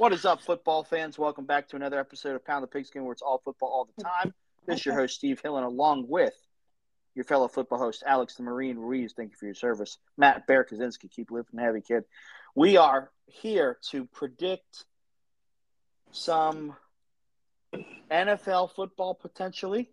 [0.00, 1.18] What is up, football fans?
[1.18, 4.02] Welcome back to another episode of Pound the Pigskin, where it's all football all the
[4.02, 4.32] time.
[4.64, 6.32] This is your host, Steve Hillen, along with
[7.14, 9.12] your fellow football host, Alex the Marine Ruiz.
[9.14, 9.98] Thank you for your service.
[10.16, 12.04] Matt Bear Kaczynski, keep lifting heavy, kid.
[12.54, 14.86] We are here to predict
[16.12, 16.74] some
[18.10, 19.90] NFL football potentially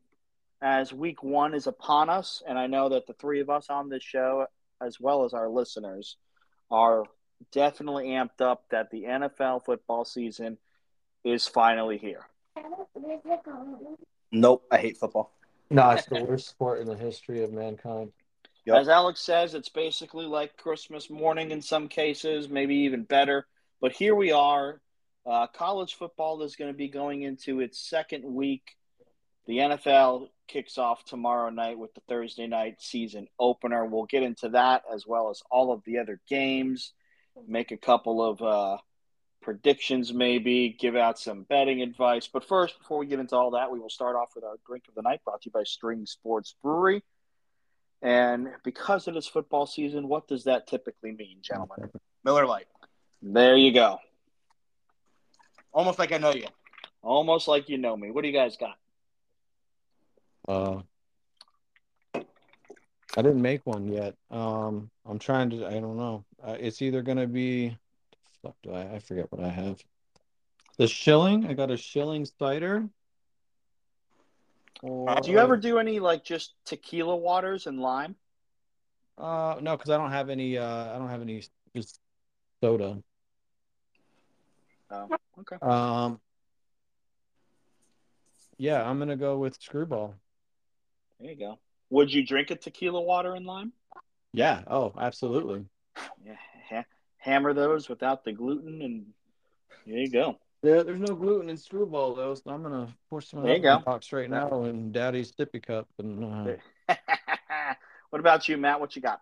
[0.61, 2.41] as week one is upon us.
[2.47, 4.45] And I know that the three of us on this show,
[4.81, 6.15] as well as our listeners,
[6.71, 7.03] are
[7.51, 10.57] definitely amped up that the NFL football season
[11.23, 12.25] is finally here.
[14.31, 15.31] Nope, I hate football.
[15.69, 18.11] No, it's the worst sport in the history of mankind.
[18.65, 18.77] Yep.
[18.77, 23.47] As Alex says, it's basically like Christmas morning in some cases, maybe even better.
[23.79, 24.81] But here we are.
[25.25, 28.75] Uh, college football is going to be going into its second week.
[29.45, 33.85] The NFL kicks off tomorrow night with the Thursday night season opener.
[33.85, 36.93] We'll get into that as well as all of the other games,
[37.47, 38.77] make a couple of uh,
[39.41, 42.27] predictions, maybe give out some betting advice.
[42.27, 44.85] But first, before we get into all that, we will start off with our drink
[44.87, 47.03] of the night brought to you by String Sports Brewery.
[48.01, 51.89] And because it is football season, what does that typically mean, gentlemen?
[52.23, 52.67] Miller Lite.
[53.21, 53.99] There you go.
[55.73, 56.47] Almost like I know you.
[57.01, 58.11] Almost like you know me.
[58.11, 58.77] What do you guys got?
[60.47, 60.81] Uh,
[62.13, 64.15] I didn't make one yet.
[64.29, 65.65] Um, I'm trying to.
[65.65, 66.23] I don't know.
[66.43, 67.77] Uh, it's either gonna be.
[68.41, 68.95] Fuck, do I?
[68.95, 69.79] I forget what I have.
[70.77, 71.47] The shilling.
[71.47, 72.87] I got a shilling cider.
[74.83, 78.15] Or, Do you ever do any like just tequila waters and lime?
[79.17, 80.57] Uh, no, because I don't have any.
[80.57, 81.43] Uh, I don't have any
[81.75, 81.99] just
[82.61, 83.01] soda.
[84.91, 85.55] Oh, okay.
[85.61, 86.19] Um.
[88.59, 90.15] Yeah, I'm gonna go with screwball.
[91.19, 91.59] There you go.
[91.89, 93.73] Would you drink a tequila water and lime?
[94.33, 94.61] Yeah.
[94.67, 95.65] Oh, absolutely.
[96.25, 96.35] Yeah,
[96.69, 96.85] ha-
[97.17, 99.05] hammer those without the gluten, and
[99.85, 100.37] there you go.
[100.63, 103.61] Yeah, there's no gluten in screwball though, so I'm gonna pour some of There you
[103.61, 103.79] that in go.
[103.79, 106.23] the box right now in Daddy's sippy cup and
[106.89, 106.95] uh,
[108.09, 108.79] what about you, Matt?
[108.79, 109.21] What you got?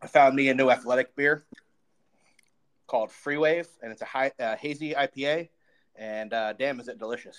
[0.00, 1.44] I found me a new athletic beer
[2.86, 5.48] called Free Wave, and it's a high, uh, hazy IPA.
[5.96, 7.36] And uh, damn, is it delicious!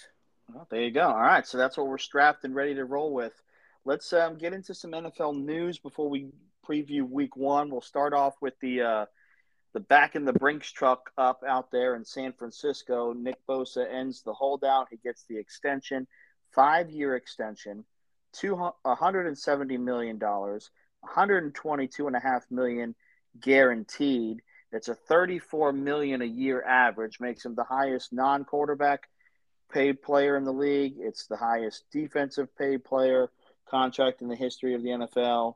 [0.54, 1.08] Well, there you go.
[1.08, 3.42] All right, so that's what we're strapped and ready to roll with.
[3.86, 6.28] Let's um, get into some NFL news before we
[6.70, 7.70] preview Week One.
[7.70, 9.06] We'll start off with the uh,
[9.74, 13.14] the back in the Brinks truck up out there in San Francisco.
[13.14, 14.88] Nick Bosa ends the holdout.
[14.90, 16.08] He gets the extension,
[16.54, 17.86] five year extension,
[18.34, 20.70] two hundred and seventy million dollars,
[21.02, 22.96] one hundred twenty two and a half million
[23.40, 24.42] guaranteed.
[24.72, 29.10] It's a thirty four million a year average, makes him the highest non quarterback
[29.72, 30.96] paid player in the league.
[30.98, 33.30] It's the highest defensive paid player
[33.70, 35.56] contract in the history of the NFL.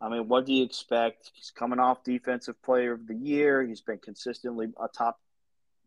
[0.00, 1.32] I mean, what do you expect?
[1.34, 3.62] He's coming off defensive player of the year.
[3.62, 5.18] He's been consistently a top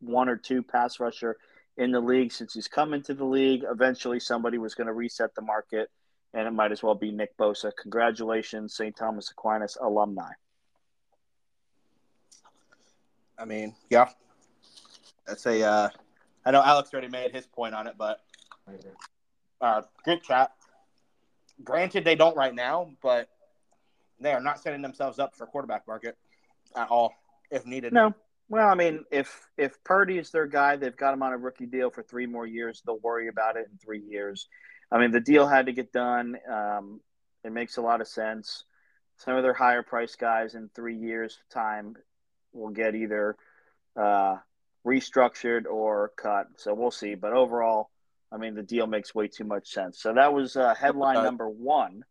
[0.01, 1.38] one or two pass rusher
[1.77, 3.63] in the league since he's come into the league.
[3.69, 5.89] Eventually, somebody was going to reset the market,
[6.33, 7.72] and it might as well be Nick Bosa.
[7.81, 8.95] Congratulations, St.
[8.95, 10.31] Thomas Aquinas alumni.
[13.38, 14.09] I mean, yeah,
[15.25, 15.63] that's a.
[15.63, 15.89] Uh,
[16.45, 18.22] I know Alex already made his point on it, but
[19.61, 20.51] uh, good chat.
[21.63, 23.29] Granted, they don't right now, but
[24.22, 26.18] they are not setting themselves up for quarterback market
[26.76, 27.14] at all
[27.50, 27.94] if needed.
[27.94, 28.14] No.
[28.50, 31.66] Well, I mean, if if Purdy is their guy, they've got him on a rookie
[31.66, 32.82] deal for three more years.
[32.86, 34.48] They'll worry about it in three years.
[34.92, 36.36] I mean, the deal had to get done.
[36.52, 37.00] Um,
[37.46, 38.66] it makes a lot of sense.
[39.18, 41.96] Some of their higher price guys in three years' time
[42.52, 43.38] will get either
[43.96, 44.38] uh,
[44.86, 46.48] restructured or cut.
[46.58, 47.16] So we'll see.
[47.16, 47.90] But overall,
[48.32, 50.02] I mean, the deal makes way too much sense.
[50.02, 52.03] So that was uh, headline number one.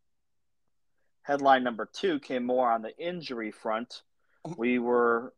[1.22, 4.03] Headline number two came more on the injury front.
[4.56, 5.34] We were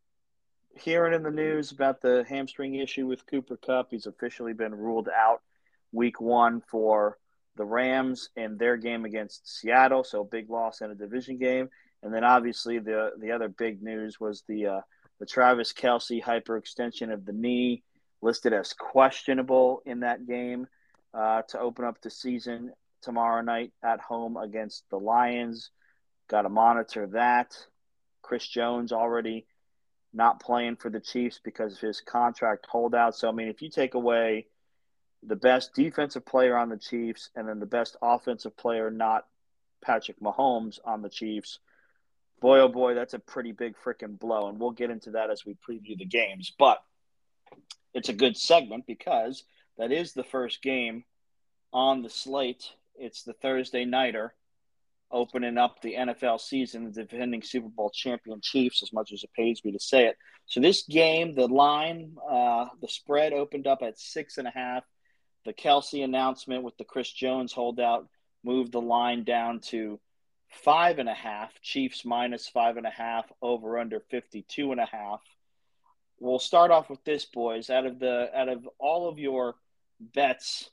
[0.79, 3.89] hearing in the news about the hamstring issue with Cooper Kupp.
[3.91, 5.43] He's officially been ruled out
[5.93, 7.19] week one for
[7.57, 10.05] the Rams in their game against Seattle.
[10.05, 11.69] So big loss in a division game.
[12.03, 14.81] And then obviously the the other big news was the uh,
[15.21, 17.83] the Travis Kelce hyperextension of the knee,
[18.23, 20.67] listed as questionable in that game
[21.15, 22.73] uh, to open up the season
[23.03, 25.71] tomorrow night at home against the Lions.
[26.33, 27.55] Got to monitor that.
[28.23, 29.45] Chris Jones already
[30.15, 33.15] not playing for the Chiefs because of his contract holdout.
[33.15, 34.47] So I mean, if you take away
[35.23, 39.27] the best defensive player on the Chiefs and then the best offensive player, not
[39.85, 41.59] Patrick Mahomes on the Chiefs,
[42.41, 44.49] boy oh boy, that's a pretty big freaking blow.
[44.49, 46.51] And we'll get into that as we preview the games.
[46.59, 46.83] But
[47.93, 49.45] it's a good segment because
[49.77, 51.05] that is the first game
[51.75, 52.71] on the slate.
[52.95, 54.33] It's the Thursday nighter
[55.13, 59.31] opening up the NFL season, the defending Super Bowl champion Chiefs, as much as it
[59.37, 60.17] pains me to say it.
[60.47, 64.85] So this game, the line, uh, the spread opened up at six and a half.
[65.45, 68.09] The Kelce announcement with the Chris Jones holdout
[68.45, 70.01] moved the line down to
[70.51, 71.61] five and a half.
[71.61, 75.21] Chiefs minus five and a half, over under 52 and a half.
[76.21, 77.71] We'll start off with this, boys.
[77.71, 79.57] Out of the out of all of your
[80.01, 80.71] bets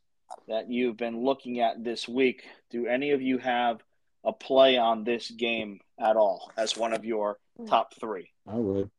[0.47, 3.81] that you've been looking at this week, do any of you have
[4.23, 7.37] a play on this game at all as one of your
[7.67, 8.31] top three?
[8.47, 8.89] I would.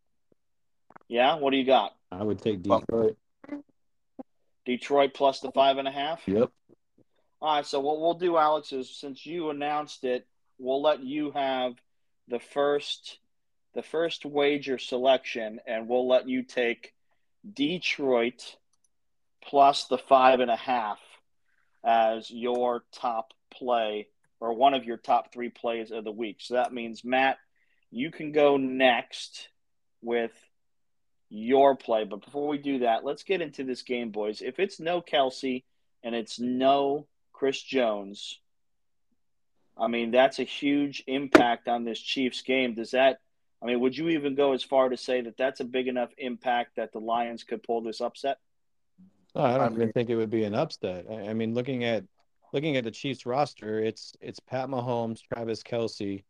[1.08, 1.94] Yeah, what do you got?
[2.10, 3.16] I would take Detroit.
[4.64, 6.22] Detroit plus the five and a half.
[6.26, 6.50] Yep.
[7.40, 7.66] All right.
[7.66, 10.26] So what we'll do, Alex, is since you announced it,
[10.58, 11.74] we'll let you have
[12.28, 13.18] the first
[13.74, 16.92] the first wager selection, and we'll let you take
[17.54, 18.56] Detroit
[19.42, 20.98] plus the five and a half
[21.84, 24.08] as your top play
[24.40, 26.38] or one of your top three plays of the week.
[26.40, 27.38] So that means Matt,
[27.90, 29.48] you can go next
[30.02, 30.32] with
[31.28, 32.04] your play.
[32.04, 34.40] But before we do that, let's get into this game, boys.
[34.40, 35.64] If it's no Kelce
[36.02, 38.38] and it's no Chris Jones,
[39.78, 42.74] I mean, that's a huge impact on this Chiefs game.
[42.74, 43.20] Does that,
[43.62, 46.10] I mean, would you even go as far to say that that's a big enough
[46.18, 48.38] impact that the Lions could pull this upset?
[49.34, 51.06] Oh, I don't even think it would be an upset.
[51.08, 52.04] I, I mean, looking at
[52.52, 56.24] looking at the Chiefs roster, it's it's Pat Mahomes, Travis Kelce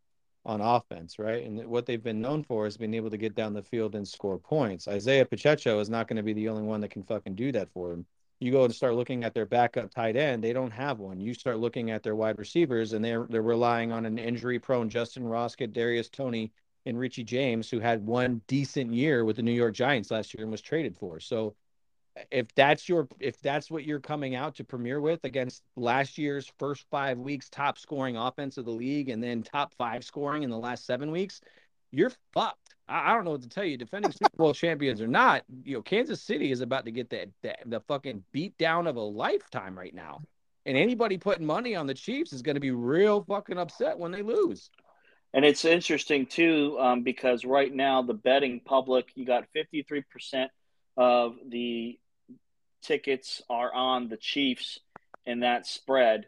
[0.44, 1.44] on offense, right?
[1.44, 4.06] And what they've been known for is being able to get down the field and
[4.06, 4.88] score points.
[4.88, 7.70] Isaiah Pacheco is not going to be the only one that can fucking do that
[7.72, 8.06] for them.
[8.38, 11.20] You go and start looking at their backup tight end, they don't have one.
[11.20, 15.24] You start looking at their wide receivers, and they're they're relying on an injury-prone Justin
[15.24, 16.52] Roskett, Darius Toney,
[16.86, 20.42] and Richie James, who had one decent year with the New York Giants last year
[20.42, 21.20] and was traded for.
[21.20, 21.54] So
[22.30, 26.50] if that's your if that's what you're coming out to premiere with against last year's
[26.58, 30.50] first five weeks top scoring offense of the league and then top five scoring in
[30.50, 31.40] the last seven weeks
[31.92, 32.74] you're fucked.
[32.88, 33.76] I, I don't know what to tell you.
[33.76, 37.30] Defending super bowl champions or not you know kansas city is about to get the,
[37.42, 40.22] the, the fucking beat down of a lifetime right now.
[40.66, 44.12] And anybody putting money on the chiefs is going to be real fucking upset when
[44.12, 44.70] they lose.
[45.32, 50.48] And it's interesting too um, because right now the betting public you got 53%
[50.96, 51.98] of the
[52.82, 54.80] tickets are on the Chiefs
[55.26, 56.26] in that spread,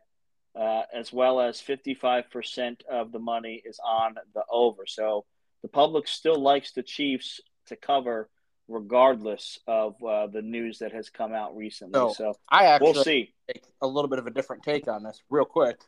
[0.54, 4.86] uh, as well as 55% of the money is on the over.
[4.86, 5.24] So
[5.62, 8.28] the public still likes the Chiefs to cover
[8.68, 11.98] regardless of uh, the news that has come out recently.
[11.98, 13.34] So, so I actually we'll see.
[13.80, 15.78] a little bit of a different take on this, real quick.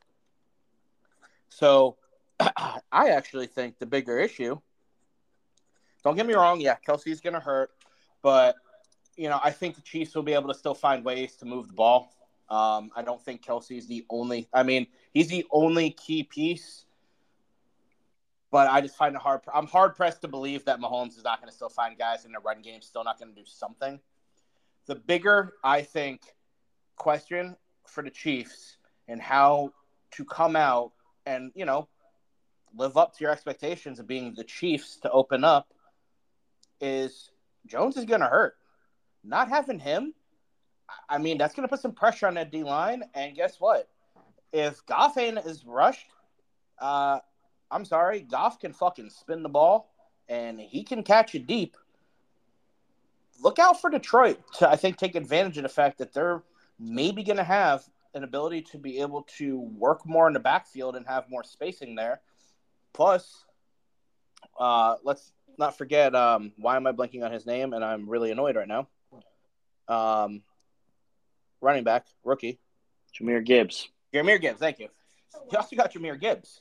[1.48, 1.96] So
[2.40, 2.80] I
[3.10, 4.58] actually think the bigger issue.
[6.02, 6.60] Don't get me wrong.
[6.60, 7.70] Yeah, Kelce's going to hurt,
[8.22, 8.56] but
[9.16, 11.68] you know, I think the Chiefs will be able to still find ways to move
[11.68, 12.12] the ball.
[12.48, 14.48] Um, I don't think Kelce is the only.
[14.52, 16.84] I mean, he's the only key piece,
[18.50, 19.40] but I just find it hard.
[19.52, 22.32] I'm hard pressed to believe that Mahomes is not going to still find guys in
[22.32, 23.98] the run game, still not going to do something.
[24.86, 26.20] The bigger, I think,
[26.96, 27.56] question
[27.86, 28.76] for the Chiefs
[29.08, 29.72] and how
[30.12, 30.92] to come out
[31.26, 31.88] and you know
[32.76, 35.72] live up to your expectations of being the Chiefs to open up
[36.80, 37.30] is
[37.66, 38.56] Jones is going to hurt
[39.24, 40.14] not having him,
[41.08, 43.02] I mean, that's going to put some pressure on that D line.
[43.14, 43.88] And guess what?
[44.52, 46.06] If Goff ain't is rushed,
[46.78, 47.18] uh,
[47.70, 49.90] I'm sorry, Goff can fucking spin the ball
[50.28, 51.76] and he can catch it deep.
[53.42, 56.42] Look out for Detroit to, I think, take advantage of the fact that they're
[56.78, 60.94] maybe going to have an ability to be able to work more in the backfield
[60.94, 62.20] and have more spacing there.
[62.92, 63.44] Plus,
[64.58, 67.72] uh, let's not forget um, why am I blanking on his name?
[67.72, 68.86] And I'm really annoyed right now
[69.88, 70.42] um,
[71.60, 72.58] running back, rookie.
[73.18, 73.88] Jahmyr Gibbs.
[74.12, 74.88] Jahmyr Gibbs, thank you.
[75.50, 76.60] You also got Jahmyr Gibbs.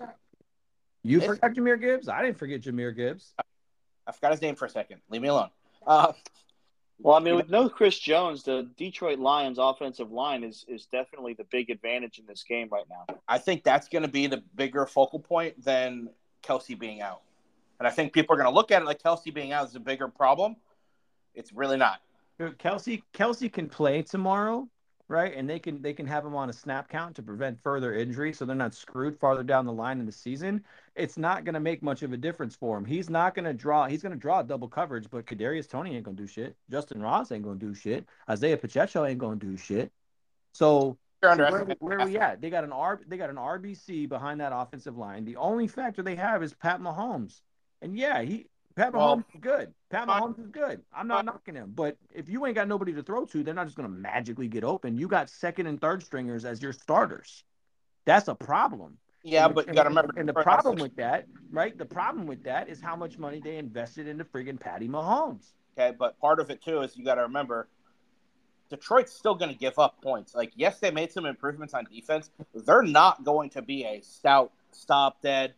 [1.04, 2.08] You it's, forgot Jahmyr Gibbs?
[2.08, 3.34] I didn't forget Jahmyr Gibbs.
[4.08, 5.02] I forgot his name for a second.
[5.10, 5.50] Leave me alone.
[5.86, 6.14] Uh,
[7.00, 11.34] well, I mean, with no Chris Jones, the Detroit Lions offensive line is is definitely
[11.34, 13.18] the big advantage in this game right now.
[13.28, 16.10] I think that's going to be the bigger focal point than
[16.44, 17.22] Kelce being out.
[17.80, 19.76] And I think people are going to look at it like Kelce being out is
[19.76, 20.56] a bigger problem.
[21.36, 22.00] It's really not.
[22.40, 24.68] Kelce Kelsey can play tomorrow,
[25.08, 25.34] right?
[25.36, 28.34] And they can they can have him on a snap count to prevent further injury,
[28.34, 30.64] so they're not screwed farther down the line in the season.
[30.96, 32.86] It's not going to make much of a difference for him.
[32.86, 33.88] He's not going to draw.
[33.88, 36.56] He's going to draw double coverage, but Kadarius Toney ain't going to do shit.
[36.72, 38.06] Justin Ross ain't going to do shit.
[38.30, 39.92] Isaiah Pacheco ain't going to do shit.
[40.54, 40.98] So
[41.52, 42.42] where, where are we at?
[42.42, 43.00] They got an R.
[43.08, 45.24] They got an RBC behind that offensive line.
[45.26, 47.42] The only factor they have is Pat Mahomes.
[47.82, 49.74] And yeah, he Pat Mahomes well, is good.
[49.90, 50.82] Pat Mahomes is good.
[50.96, 53.66] I'm not knocking him, but if you ain't got nobody to throw to, they're not
[53.66, 54.98] just going to magically get open.
[54.98, 57.44] You got second and third stringers as your starters.
[58.06, 58.98] That's a problem.
[59.24, 60.14] Yeah, but you got to remember.
[60.18, 61.78] And the problem with that, right?
[61.78, 65.52] The problem with that is how much money they invested into friggin' Patty Mahomes.
[65.78, 67.68] Okay, but part of it too is you got to remember
[68.70, 70.36] Detroit's still going to give up points.
[70.36, 72.32] Like, yes, they made some improvements on defense.
[72.54, 75.54] They're not going to be a stout, stop dead,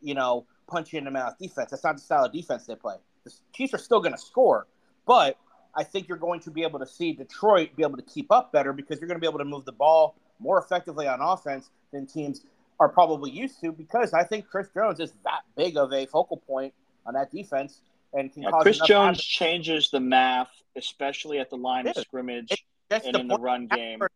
[0.00, 1.70] you know, punch you in the mouth defense.
[1.70, 2.96] That's not the style of defense they play.
[3.24, 4.66] The Chiefs are still going to score,
[5.06, 5.36] but
[5.74, 8.52] I think you're going to be able to see Detroit be able to keep up
[8.52, 11.70] better because you're going to be able to move the ball more effectively on offense
[11.92, 12.42] than teams
[12.78, 16.38] are probably used to because I think Chris Jones is that big of a focal
[16.38, 16.72] point
[17.06, 17.82] on that defense
[18.14, 19.24] and can yeah, cause Chris Jones to...
[19.24, 23.98] changes the math, especially at the line of scrimmage and in the run game.
[23.98, 24.10] For,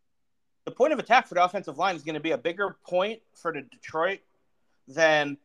[0.65, 3.21] the point of attack for the offensive line is going to be a bigger point
[3.35, 4.21] for the Detroit
[4.89, 5.37] than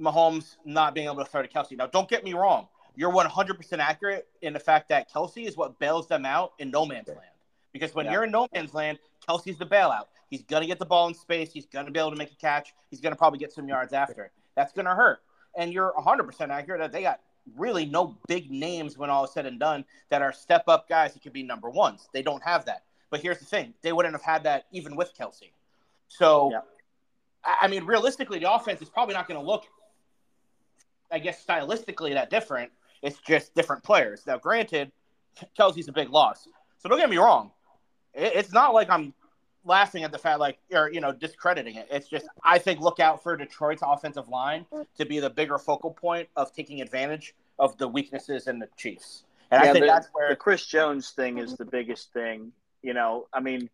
[0.00, 1.76] Mahomes not being able to throw to Kelce.
[1.76, 2.68] Now, don't get me wrong.
[2.94, 6.86] You're 100% accurate in the fact that Kelce is what bails them out in no
[6.86, 7.20] man's land.
[7.72, 8.12] Because when yeah.
[8.12, 8.98] you're in no man's land,
[9.28, 10.06] Kelce's the bailout.
[10.30, 11.52] He's going to get the ball in space.
[11.52, 12.74] He's going to be able to make a catch.
[12.90, 14.32] He's going to probably get some yards after it.
[14.54, 15.20] That's going to hurt.
[15.56, 17.20] And you're 100% accurate that they got
[17.54, 21.14] really no big names when all is said and done that are step up guys
[21.14, 22.08] that could be number ones.
[22.12, 22.82] They don't have that.
[23.10, 25.50] But here's the thing they wouldn't have had that even with Kelce.
[26.08, 26.60] So, yeah.
[27.44, 29.66] I mean, realistically, the offense is probably not going to look,
[31.16, 32.70] I guess, stylistically that different.
[33.00, 34.26] It's just different players.
[34.26, 34.92] Now, granted,
[35.58, 36.46] Kelce's a big loss.
[36.78, 37.52] So don't get me wrong.
[38.12, 39.14] It's not like I'm
[39.64, 41.88] laughing at the fact, like, or you know, discrediting it.
[41.90, 44.66] It's just I think look out for Detroit's offensive line
[44.98, 49.24] to be the bigger focal point of taking advantage of the weaknesses in the Chiefs.
[49.50, 52.52] And yeah, I think the, that's where the Chris Jones thing is the biggest thing.
[52.82, 53.70] You know, I mean,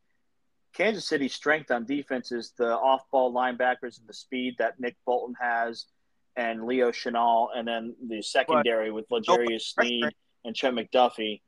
[0.75, 5.35] Kansas City's strength on defense is the off-ball linebackers and the speed that Nick Bolton
[5.41, 5.87] has,
[6.37, 10.05] and Leo Chenal, and then the secondary but, with L'Jarius Sneed
[10.45, 11.41] and Trent McDuffie.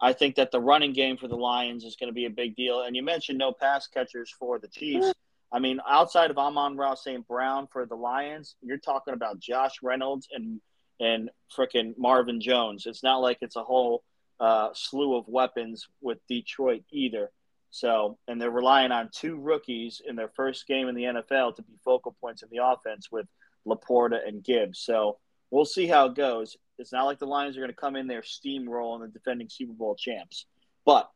[0.00, 2.56] I think that the running game for the Lions is going to be a big
[2.56, 2.82] deal.
[2.82, 5.12] And you mentioned no pass catchers for the Chiefs.
[5.52, 7.26] I mean, outside of Amon-Ra St.
[7.26, 10.60] Brown for the Lions, you're talking about Josh Reynolds and
[11.00, 12.84] and freaking Marvin Jones.
[12.86, 14.04] It's not like it's a whole
[14.38, 17.30] uh, slew of weapons with Detroit either.
[17.70, 21.62] So, and they're relying on two rookies in their first game in the NFL to
[21.62, 23.26] be focal points in the offense with
[23.66, 24.80] LaPorta and Gibbs.
[24.80, 25.18] So,
[25.50, 26.56] we'll see how it goes.
[26.78, 29.72] It's not like the Lions are going to come in there steamrolling the defending Super
[29.72, 30.46] Bowl champs.
[30.86, 31.10] But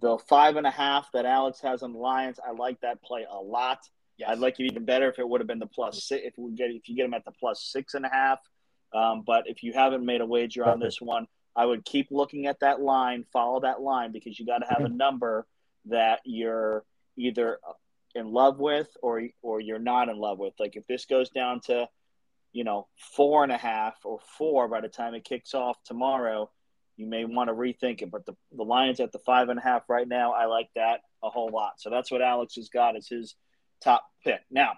[0.00, 3.24] the five and a half that Alex has on the Lions, I like that play
[3.30, 3.78] a lot.
[4.16, 4.30] Yes.
[4.30, 6.22] I'd like it even better if it would have been the plus six.
[6.24, 8.38] If we get if you get them at the plus six and a half.
[8.92, 12.46] Um, but if you haven't made a wager on this one, I would keep looking
[12.46, 15.46] at that line, follow that line because you got to have a number
[15.86, 16.84] that you're
[17.16, 17.58] either
[18.14, 20.54] in love with or or you're not in love with.
[20.58, 21.88] Like if this goes down to
[22.54, 26.48] you know, four and a half or four by the time it kicks off tomorrow,
[26.96, 28.10] you may want to rethink it.
[28.12, 31.00] But the, the Lions at the five and a half right now, I like that
[31.22, 31.72] a whole lot.
[31.78, 33.34] So that's what Alex has got as his
[33.82, 34.40] top pick.
[34.52, 34.74] Now,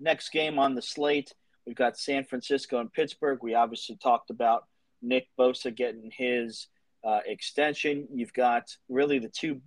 [0.00, 1.34] next game on the slate,
[1.66, 3.40] we've got San Francisco and Pittsburgh.
[3.42, 4.64] We obviously talked about
[5.02, 6.68] Nick Bosa getting his
[7.06, 8.08] uh, extension.
[8.14, 9.60] You've got really the two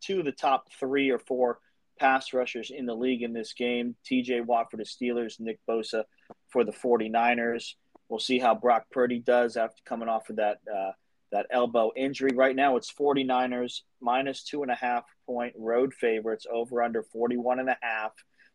[0.00, 1.58] two of the top three or four
[1.98, 3.96] pass rushers in the league in this game.
[4.10, 6.04] TJ Watt for the Steelers, Nick Bosa
[6.50, 7.74] for the 49ers.
[8.08, 10.92] We'll see how Brock Purdy does after coming off of that uh,
[11.30, 12.32] that elbow injury.
[12.34, 17.60] Right now, it's 49ers minus two and a half point road favorites over under 41
[17.60, 18.12] and a half.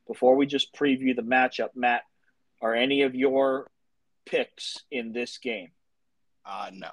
[0.08, 2.04] Before we just preview the matchup, Matt,
[2.62, 3.70] are any of your
[4.26, 5.72] picks in this game?
[6.46, 6.92] Uh, no.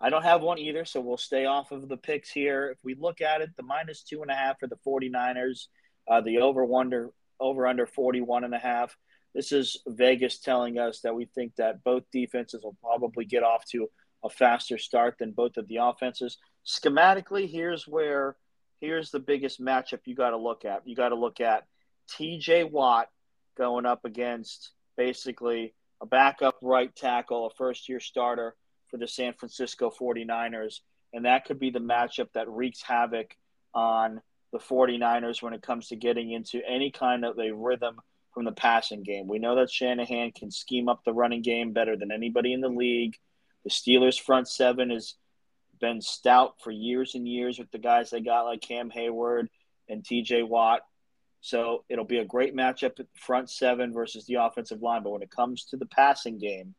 [0.00, 2.70] I don't have one either, so we'll stay off of the picks here.
[2.70, 5.66] If we look at it, the minus two and a half for the 49ers,
[6.08, 8.96] uh, the over under over under 41 and a half.
[9.34, 13.64] This is Vegas telling us that we think that both defenses will probably get off
[13.70, 13.88] to
[14.24, 16.38] a faster start than both of the offenses.
[16.66, 18.36] Schematically, here's where
[18.80, 20.86] here's the biggest matchup you got to look at.
[20.86, 21.66] You got to look at
[22.10, 23.08] TJ Watt
[23.56, 28.54] going up against basically a backup right tackle, a first year starter
[28.90, 30.80] for the San Francisco 49ers.
[31.12, 33.36] And that could be the matchup that wreaks havoc
[33.74, 34.20] on
[34.52, 38.00] the 49ers when it comes to getting into any kind of a rhythm
[38.32, 39.26] from the passing game.
[39.26, 42.68] We know that Shanahan can scheme up the running game better than anybody in the
[42.68, 43.16] league.
[43.64, 45.14] The Steelers' front seven has
[45.80, 49.48] been stout for years and years with the guys they got like Cam Heyward
[49.88, 50.82] and TJ Watt.
[51.40, 55.02] So it'll be a great matchup at front seven versus the offensive line.
[55.02, 56.74] But when it comes to the passing game,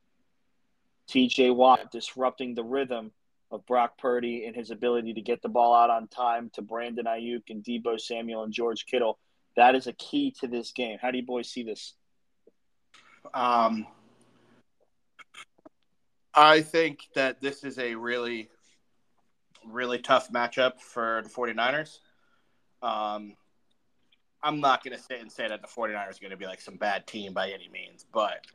[1.09, 3.11] TJ Watt disrupting the rhythm
[3.51, 7.05] of Brock Purdy and his ability to get the ball out on time to Brandon
[7.05, 9.17] Aiyuk and Deebo Samuel and George Kittle.
[9.55, 10.99] That is a key to this game.
[11.01, 11.93] How do you boys see this?
[13.33, 13.87] Um,
[16.33, 18.49] I think that this is a really,
[19.65, 21.97] really tough matchup for the 49ers.
[22.81, 23.35] Um,
[24.41, 26.61] I'm not going to sit and say that the 49ers are going to be like
[26.61, 28.45] some bad team by any means, but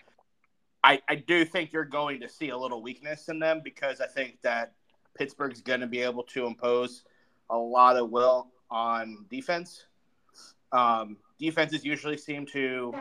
[0.84, 4.06] I, I do think you're going to see a little weakness in them because I
[4.06, 4.74] think that
[5.16, 7.04] Pittsburgh's going to be able to impose
[7.48, 9.86] a lot of will on defense.
[10.72, 12.94] Um, defenses usually seem to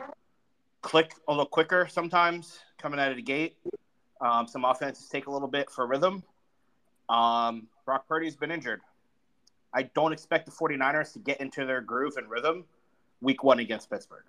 [0.82, 3.58] click a little quicker sometimes coming out of the gate.
[4.22, 6.24] Um, some offenses take a little bit for rhythm.
[7.10, 8.80] Um, Brock Purdy's been injured.
[9.74, 12.64] I don't expect the 49ers to get into their groove and rhythm
[13.20, 14.24] week one against Pittsburgh.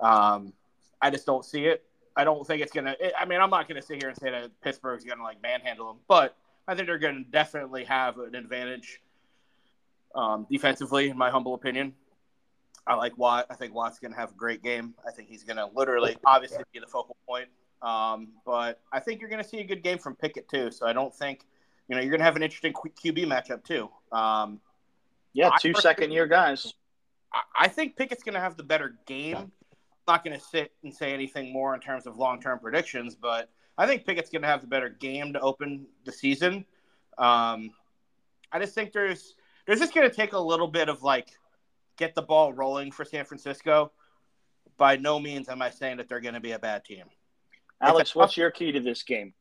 [0.00, 0.52] Um,
[1.00, 1.82] I just don't see it.
[2.16, 3.20] I don't think it's going to.
[3.20, 5.42] I mean, I'm not going to sit here and say that Pittsburgh's going to like
[5.42, 9.00] manhandle them, but I think they're going to definitely have an advantage
[10.14, 11.94] um, defensively, in my humble opinion.
[12.86, 13.46] I like Watt.
[13.50, 14.94] I think Watt's going to have a great game.
[15.06, 17.48] I think he's going to literally, obviously, be the focal point.
[17.82, 20.70] Um, but I think you're going to see a good game from Pickett too.
[20.70, 21.44] So I don't think,
[21.88, 23.90] you know, you're going to have an interesting QB matchup too.
[24.12, 24.60] Um,
[25.32, 26.72] yeah, two second year guys.
[27.58, 29.50] I think Pickett's going to have the better game.
[30.06, 33.14] I'm not going to sit and say anything more in terms of long term predictions,
[33.14, 36.64] but I think Pickett's going to have the better game to open the season.
[37.16, 37.70] Um,
[38.52, 39.34] I just think there's
[39.66, 41.30] there's just going to take a little bit of like
[41.96, 43.92] get the ball rolling for San Francisco.
[44.76, 47.04] By no means am I saying that they're going to be a bad team.
[47.80, 49.34] Alex, what's your key to this game?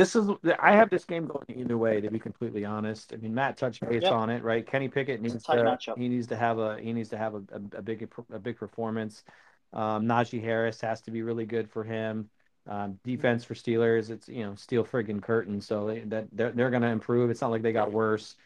[0.00, 2.00] This is I have this game going either way.
[2.00, 4.12] To be completely honest, I mean Matt touched base yep.
[4.12, 4.66] on it, right?
[4.66, 5.98] Kenny Pickett needs to matchup.
[5.98, 8.56] he needs to have a he needs to have a, a, a big a big
[8.56, 9.24] performance.
[9.74, 12.30] Um, Najee Harris has to be really good for him.
[12.66, 16.70] Um, defense for Steelers, it's you know steel friggin' curtain, so they, that they're they're
[16.70, 17.28] going to improve.
[17.28, 18.36] It's not like they got worse.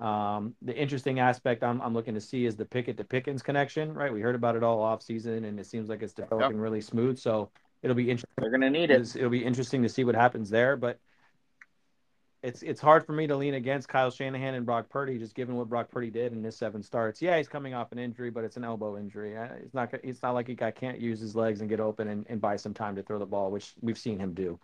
[0.00, 3.92] Um, the interesting aspect I'm, I'm looking to see is the Pickett to Pickens connection,
[3.92, 4.12] right?
[4.12, 6.62] We heard about it all off season, and it seems like it's developing yep.
[6.62, 7.18] really smooth.
[7.18, 7.50] So
[7.82, 8.30] it'll be interesting.
[8.38, 9.16] They're going to need it.
[9.16, 10.98] It'll be interesting to see what happens there, but
[12.42, 15.56] it's it's hard for me to lean against Kyle Shanahan and Brock Purdy, just given
[15.56, 17.20] what Brock Purdy did in his seven starts.
[17.20, 19.36] Yeah, he's coming off an injury, but it's an elbow injury.
[19.36, 22.08] Uh, it's not it's not like he guy can't use his legs and get open
[22.08, 24.58] and, and buy some time to throw the ball, which we've seen him do.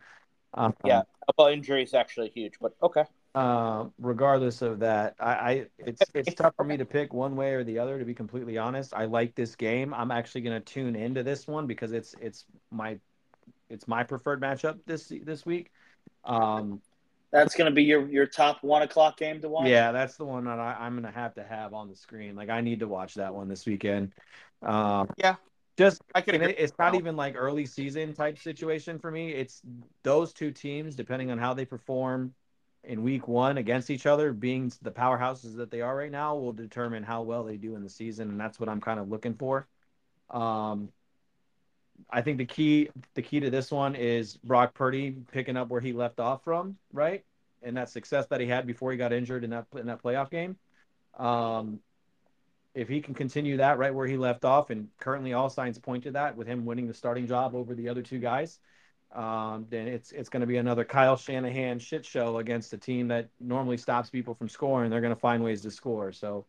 [0.54, 3.04] Um, yeah, elbow injury is actually huge, but okay.
[3.36, 7.52] Uh, regardless of that, I, I it's it's tough for me to pick one way
[7.52, 7.98] or the other.
[7.98, 9.92] To be completely honest, I like this game.
[9.92, 12.98] I'm actually going to tune into this one because it's it's my
[13.68, 15.70] it's my preferred matchup this this week.
[16.24, 16.80] Um,
[17.30, 19.68] that's going to be your your top one o'clock game to watch.
[19.68, 22.36] Yeah, that's the one that I, am going to have to have on the screen.
[22.36, 24.14] Like I need to watch that one this weekend.
[24.62, 25.34] Um, yeah,
[25.76, 26.40] just I can.
[26.40, 29.32] It, it's not even like early season type situation for me.
[29.32, 29.60] It's
[30.04, 32.32] those two teams, depending on how they perform
[32.86, 36.52] in week one against each other, being the powerhouses that they are right now, will
[36.52, 39.34] determine how well they do in the season, and that's what I'm kind of looking
[39.34, 39.66] for.
[40.30, 40.90] Um,
[42.10, 45.80] I think the key the key to this one is Brock Purdy picking up where
[45.80, 47.24] he left off from, right?
[47.62, 50.30] And that success that he had before he got injured in that in that playoff
[50.30, 50.56] game.
[51.18, 51.80] Um,
[52.74, 56.04] if he can continue that right where he left off, and currently all signs point
[56.04, 58.60] to that, with him winning the starting job over the other two guys,
[59.16, 63.08] um, then it's it's going to be another Kyle Shanahan shit show against a team
[63.08, 64.90] that normally stops people from scoring.
[64.90, 66.12] They're going to find ways to score.
[66.12, 66.44] So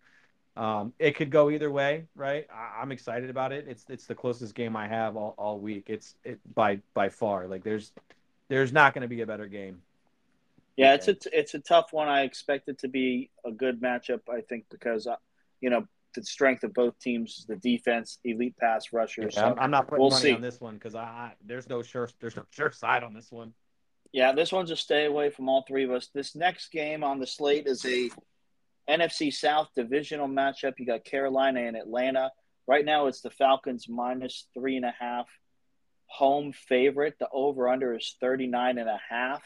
[0.57, 2.45] um, it could go either way, right?
[2.53, 3.67] I, am excited about it.
[3.69, 5.85] It's it's the closest game I have all, all week.
[5.87, 7.47] It's it by by far.
[7.47, 7.93] Like there's
[8.49, 9.81] there's not going to be a better game.
[10.75, 12.09] Yeah, it's a it's a tough one.
[12.09, 14.21] I expect it to be a good matchup.
[14.29, 15.15] I think because uh,
[15.61, 19.33] you know the strength of both teams, is the defense, elite pass rushers.
[19.35, 20.33] Yeah, so I'm, not putting we'll money see.
[20.33, 23.53] on this one because I there's no sure there's no sure side on this one.
[24.11, 26.09] Yeah, this one's a stay away from all three of us.
[26.13, 28.09] This next game on the slate is a
[28.89, 30.73] NFC South divisional matchup.
[30.77, 32.31] You got Carolina and Atlanta.
[32.67, 35.27] Right now, it's the Falcons minus three and a half
[36.07, 37.15] home favorite.
[37.19, 39.43] The over under is 39 and a half.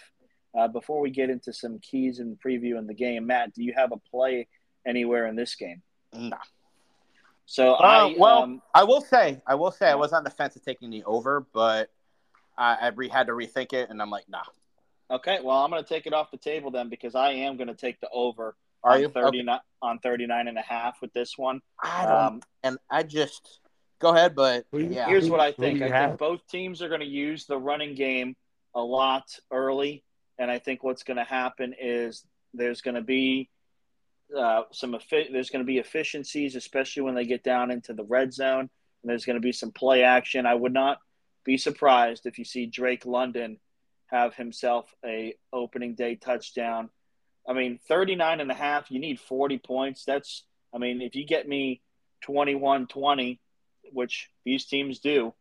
[0.57, 3.73] Uh, before we get into some keys and preview in the game, Matt, do you
[3.75, 4.47] have a play
[4.85, 5.81] anywhere in this game?
[6.13, 6.37] No.
[7.45, 10.29] So uh, I well, um, I will say, I will say, I was on the
[10.29, 11.89] fence of taking the over, but
[12.57, 14.43] I, I re- had to rethink it, and I'm like, nah.
[15.09, 17.67] Okay, well, I'm going to take it off the table then because I am going
[17.67, 19.61] to take the over are on you 39 okay.
[19.81, 21.61] on 39 and a half with this one?
[21.81, 22.15] I don't.
[22.15, 23.59] Um, and I just
[23.99, 25.07] go ahead, but yeah.
[25.07, 25.81] Here's what I think.
[25.81, 26.09] I have?
[26.11, 28.35] think both teams are going to use the running game
[28.73, 30.03] a lot early,
[30.39, 33.49] and I think what's going to happen is there's going to be
[34.37, 38.33] uh, some there's going to be efficiencies, especially when they get down into the red
[38.33, 40.45] zone, and there's going to be some play action.
[40.45, 40.99] I would not
[41.43, 43.59] be surprised if you see Drake London
[44.07, 46.89] have himself a opening day touchdown
[47.47, 50.05] I mean, 39 and a half, you need 40 points.
[50.05, 51.81] That's, I mean, if you get me
[52.21, 53.39] 21 20,
[53.93, 55.33] which these teams do,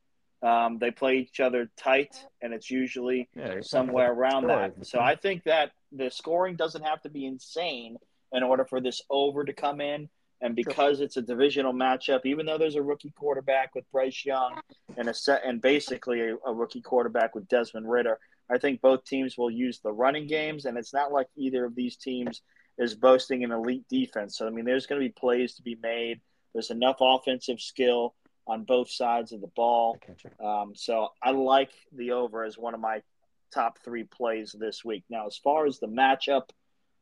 [0.43, 4.87] um, they play each other tight, and it's usually yeah, somewhere around that.
[4.87, 7.99] So I think that the scoring doesn't have to be insane
[8.33, 10.09] in order for this over to come in.
[10.43, 11.05] And because sure.
[11.05, 14.59] it's a divisional matchup, even though there's a rookie quarterback with Bryce Young
[14.97, 18.19] and a set and basically a, a rookie quarterback with Desmond Ridder,
[18.51, 21.75] I think both teams will use the running games, and it's not like either of
[21.75, 22.43] these teams
[22.79, 24.39] is boasting an elite defense.
[24.39, 26.21] So I mean, there's going to be plays to be made.
[26.55, 28.15] There's enough offensive skill
[28.47, 29.99] on both sides of the ball.
[30.43, 33.03] Um, so I like the over as one of my
[33.53, 35.05] top three plays this week.
[35.09, 36.49] Now, as far as the matchup,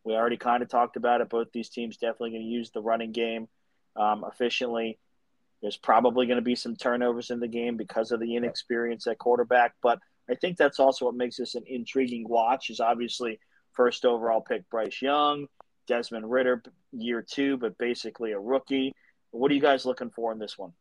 [0.09, 1.29] we already kind of talked about it.
[1.29, 3.47] Both these teams definitely going to use the running game
[3.95, 4.99] um, efficiently.
[5.61, 9.19] There's probably going to be some turnovers in the game because of the inexperience at
[9.19, 9.99] quarterback, but
[10.31, 12.71] I think that's also what makes this an intriguing watch.
[12.71, 13.39] Is obviously
[13.75, 15.47] first overall pick Bryce Young,
[15.87, 18.95] Desmond Ridder year two, but basically a rookie.
[19.31, 20.73] What are you guys looking for in this one?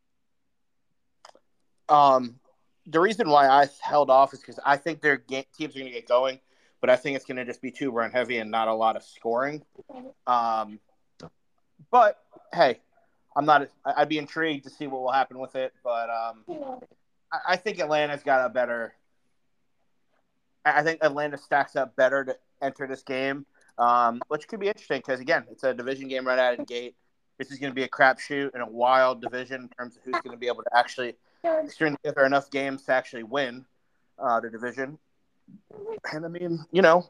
[1.90, 2.40] Um,
[2.86, 5.92] the reason why I held off is because I think their teams are going to
[5.92, 6.40] get going,
[6.82, 8.96] but I think it's going to just be too run heavy and not a lot
[8.96, 9.64] of scoring.
[10.26, 10.80] Um,
[11.92, 12.20] but
[12.54, 12.80] hey,
[13.36, 13.70] I'm not.
[13.86, 16.82] I'd be intrigued to see what will happen with it, but um,
[17.32, 18.94] I, I think Atlanta's got a better.
[20.66, 23.46] I think Atlanta stacks up better to enter this game,
[23.78, 26.66] um, which could be interesting because again, it's a division game right out of the
[26.66, 26.96] gate.
[27.38, 30.20] This is going to be a crapshoot in a wild division in terms of who's
[30.24, 31.16] going to be able to actually
[31.68, 33.66] string together enough games to actually win
[34.20, 34.98] uh, the division.
[36.12, 37.10] And I mean, you know,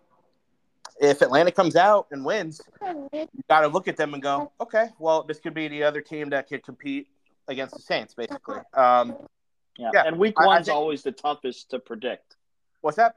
[1.00, 4.88] if Atlanta comes out and wins, you got to look at them and go, okay,
[5.00, 7.08] well, this could be the other team that could compete
[7.48, 8.60] against the Saints, basically.
[8.74, 9.16] Um,
[9.78, 9.92] yeah.
[9.94, 10.04] yeah.
[10.08, 12.36] and week one's think, always the toughest to predict.
[12.82, 13.16] What's that?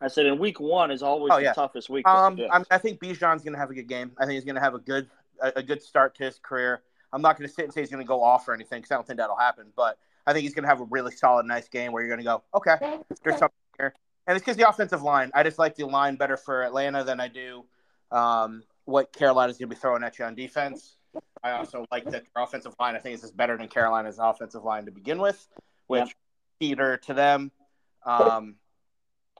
[0.00, 1.52] I said, in week one is always oh, the yeah.
[1.52, 2.06] toughest week.
[2.06, 2.38] Um,
[2.70, 4.12] I think Bijan's going to have a good game.
[4.18, 5.08] I think he's going to have a good
[5.40, 6.82] a, a, good start to his career.
[7.12, 8.90] I'm not going to sit and say he's going to go off or anything because
[8.90, 9.66] I don't think that'll happen.
[9.74, 12.20] But I think he's going to have a really solid, nice game where you're going
[12.20, 12.76] to go, okay,
[13.22, 13.94] there's something here.
[14.26, 15.30] And it's because the offensive line.
[15.34, 17.64] I just like the line better for Atlanta than I do
[18.10, 20.96] um, what Carolina's going to be throwing at you on defense.
[21.42, 22.94] I also like that their offensive line.
[22.94, 25.46] I think is just better than Carolina's offensive line to begin with,
[25.86, 26.14] which
[26.60, 26.96] yeah.
[27.02, 27.50] to them.
[28.04, 28.56] Um,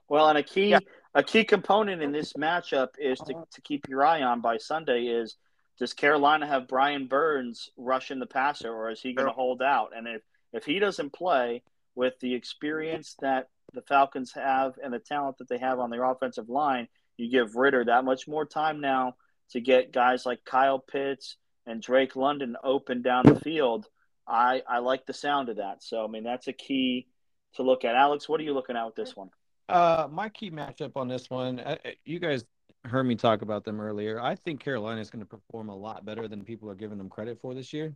[0.09, 0.79] well, and a key yeah.
[1.13, 5.03] a key component in this matchup is to, to keep your eye on by Sunday
[5.03, 5.35] is
[5.77, 9.91] does Carolina have Brian Burns rushing the passer, or is he going to hold out?
[9.95, 10.21] And if
[10.53, 11.61] if he doesn't play
[11.95, 16.03] with the experience that the Falcons have and the talent that they have on their
[16.03, 19.15] offensive line, you give Ridder that much more time now
[19.51, 23.87] to get guys like Kyle Pitts and Drake London open down the field.
[24.27, 25.83] I, I like the sound of that.
[25.83, 27.07] So, I mean, that's a key
[27.55, 27.95] to look at.
[27.95, 29.29] Alex, what are you looking at with this one?
[29.69, 32.45] Uh, my key matchup on this one, uh, uh, you guys
[32.85, 34.21] heard me talk about them earlier.
[34.21, 37.09] I think Carolina is going to perform a lot better than people are giving them
[37.09, 37.93] credit for this year.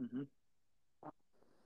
[0.00, 0.22] Mm-hmm.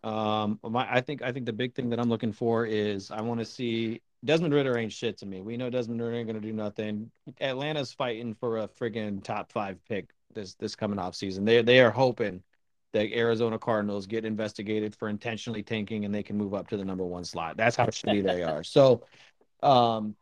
[0.05, 3.23] Um, my, I think I think the big thing that I'm looking for is I
[3.23, 5.41] want to see Desmond Ridder ain't shit to me.
[5.41, 7.11] We know Desmond Ridder ain't gonna do nothing.
[7.41, 11.47] Atlanta's fighting for a friggin' top five pick this this coming off season.
[11.47, 12.43] They they are hoping
[12.93, 16.85] that Arizona Cardinals get investigated for intentionally tanking and they can move up to the
[16.85, 17.57] number one slot.
[17.57, 18.63] That's how shitty they are.
[18.63, 19.03] So,
[19.63, 20.15] um,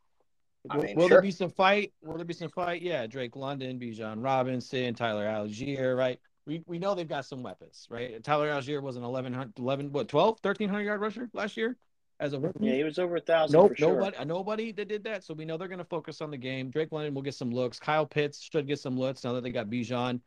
[0.71, 1.17] I mean, will, sure.
[1.17, 1.93] there be some fight?
[2.03, 2.83] Will there be some fight?
[2.83, 6.21] Yeah, Drake London, Bijan Robinson, Tyler Allgeier, right?
[6.47, 8.23] We, we know they've got some weapons, right?
[8.23, 11.77] Tyler Allgeier was an 11, 11 what, 12, 1300 yard rusher last year
[12.21, 12.67] as a rookie.
[12.67, 13.59] Yeah, he was over a thousand.
[13.59, 13.95] Nope, sure.
[13.95, 15.25] nobody, nobody that did that.
[15.25, 16.71] So we know they're going to focus on the game.
[16.71, 17.79] Drake London will get some looks.
[17.79, 20.21] Kyle Pitts should get some looks now that they got Bijan.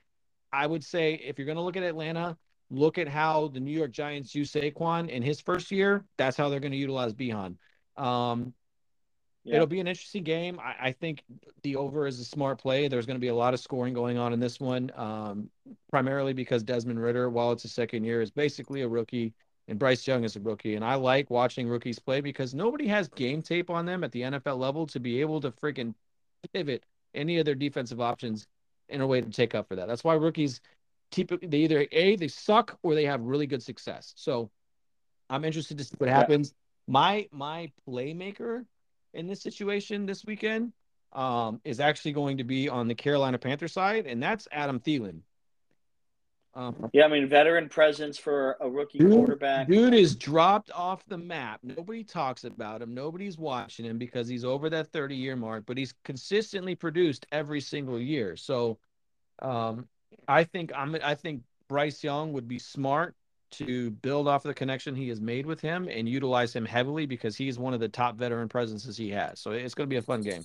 [0.53, 2.37] I would say if you're going to look at Atlanta,
[2.69, 6.05] look at how the New York Giants use Saquon in his first year.
[6.17, 7.55] That's how they're going to utilize Bijan.
[7.97, 8.53] Um,
[9.45, 9.55] yeah.
[9.55, 10.59] It'll be an interesting game.
[10.59, 11.23] I, I, think
[11.61, 12.87] the over is a smart play.
[12.87, 15.51] There's going to be a lot of scoring going on in this one, um,
[15.91, 19.33] primarily because Desmond Ridder, while it's a second year, is basically a rookie,
[19.67, 20.75] and Bryce Young is a rookie.
[20.75, 24.21] And I like watching rookies play because nobody has game tape on them at the
[24.21, 25.93] NFL level to be able to freaking
[26.51, 28.47] pivot any of their defensive options
[28.89, 29.87] in a way to take up for that.
[29.87, 30.59] That's why rookies
[31.11, 34.13] typically they either a they suck or they have really good success.
[34.15, 34.49] So
[35.29, 36.49] I'm interested to see what happens.
[36.49, 36.91] Yeah.
[36.91, 38.65] My my playmaker
[39.15, 40.73] in this situation this weekend
[41.13, 45.21] um, is actually going to be on the Carolina Panther side, and that's Adam Thielen.
[46.53, 49.67] Um, yeah, I mean, veteran presence for a rookie dude, quarterback.
[49.67, 51.59] Dude is dropped off the map.
[51.63, 52.93] Nobody talks about him.
[52.93, 57.59] Nobody's watching him because he's over that 30 year mark, but he's consistently produced every
[57.59, 58.37] single year.
[58.37, 58.77] So
[59.41, 59.89] um,
[60.29, 63.15] I think I'm I think Bryce Young would be smart
[63.57, 67.05] to build off of the connection he has made with him and utilize him heavily
[67.05, 69.39] because he's one of the top veteran presences he has.
[69.39, 70.43] So it's going to be a fun game.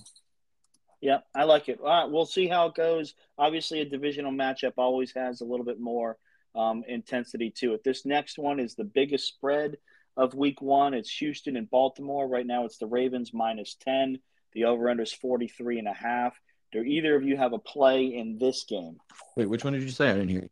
[1.01, 1.79] Yeah, I like it.
[1.81, 3.15] All right, we'll see how it goes.
[3.37, 6.17] Obviously, a divisional matchup always has a little bit more
[6.55, 7.83] um, intensity to it.
[7.83, 9.77] This next one is the biggest spread
[10.15, 10.93] of week one.
[10.93, 12.27] It's Houston and Baltimore.
[12.27, 14.19] Right now, it's the Ravens minus 10.
[14.53, 16.39] The over under is 43 and a half.
[16.71, 18.97] Do either of you have a play in this game?
[19.35, 20.09] Wait, which one did you say?
[20.09, 20.49] I didn't hear.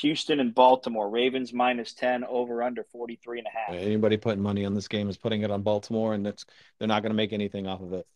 [0.00, 1.08] Houston and Baltimore.
[1.08, 3.74] Ravens minus 10, over under 43 and a half.
[3.74, 6.46] Anybody putting money on this game is putting it on Baltimore, and that's
[6.78, 8.06] they're not going to make anything off of it.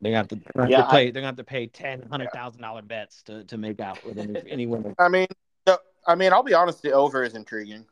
[0.00, 1.10] They have to, they have Yeah, to pay.
[1.10, 4.04] They're going to have to pay ten, hundred thousand dollar bets to, to make out
[4.04, 4.94] with any, any winner.
[4.98, 5.26] I mean,
[6.06, 6.82] I mean, I'll be honest.
[6.82, 7.84] The over is intriguing.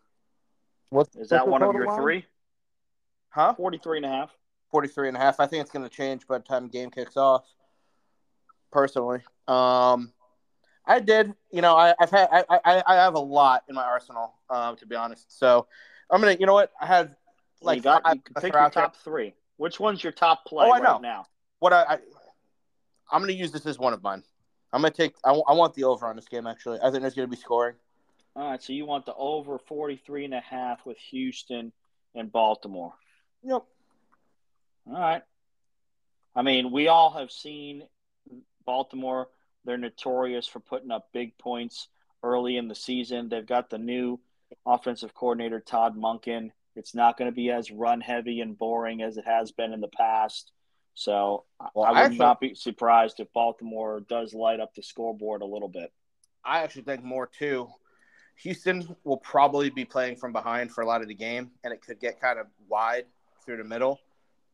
[0.90, 2.00] What's Is that one of your line?
[2.00, 2.24] three?
[3.28, 3.54] Huh?
[3.54, 4.30] 43 and a half.
[4.70, 5.40] 43 and a half.
[5.40, 7.44] I think it's going to change by the time the game kicks off.
[8.70, 10.12] Personally, um,
[10.88, 11.34] I did.
[11.52, 14.34] You know, I, I've had I, I I have a lot in my arsenal.
[14.50, 15.66] Um, to be honest, so
[16.10, 16.36] I'm gonna.
[16.40, 16.72] You know what?
[16.80, 17.14] I had
[17.60, 19.34] Like you got five you can pick your top three.
[19.58, 20.98] Which one's your top play Oh, I right know.
[20.98, 21.26] now?
[21.58, 21.98] What I, I
[23.12, 24.22] I'm gonna use this as one of mine.
[24.72, 25.14] I'm gonna take.
[25.24, 26.46] I, I want the over on this game.
[26.46, 27.74] Actually, I think there's gonna be scoring.
[28.34, 31.72] All right, so you want the over 43 and a half with Houston
[32.14, 32.92] and Baltimore.
[33.42, 33.62] Yep.
[34.86, 35.22] All right.
[36.36, 37.82] I mean, we all have seen
[38.64, 39.28] Baltimore.
[39.68, 41.88] They're notorious for putting up big points
[42.22, 43.28] early in the season.
[43.28, 44.18] They've got the new
[44.64, 46.52] offensive coordinator, Todd Monken.
[46.74, 49.82] It's not going to be as run heavy and boring as it has been in
[49.82, 50.52] the past.
[50.94, 55.42] So Well, I would actually- not be surprised if Baltimore does light up the scoreboard
[55.42, 55.92] a little bit.
[56.42, 57.68] I actually think more too.
[58.36, 61.82] Houston will probably be playing from behind for a lot of the game, and it
[61.82, 63.04] could get kind of wide
[63.44, 64.00] through the middle.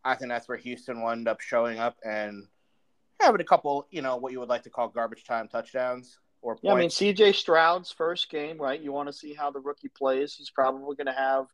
[0.05, 2.49] I think that's where Houston will end up showing up and
[3.21, 6.59] having a couple, you know, what you would like to call garbage time touchdowns or
[6.63, 6.91] Yeah, I mean.
[6.91, 8.81] CJ Stroud's first game, right?
[8.81, 10.35] You want to see how the rookie plays.
[10.35, 11.47] He's probably going to have,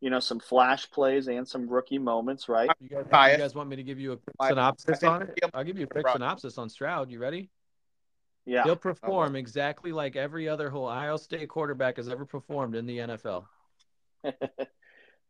[0.00, 2.70] you know, some flash plays and some rookie moments, right?
[2.80, 5.22] You guys, you guys want me to give you a quick I- I synopsis on
[5.22, 5.40] it?
[5.54, 7.10] I'll give you a quick synopsis on Stroud.
[7.10, 7.50] You ready?
[8.46, 8.64] Yeah.
[8.64, 13.44] He'll perform exactly like every other Ohio State quarterback has ever performed in the NFL.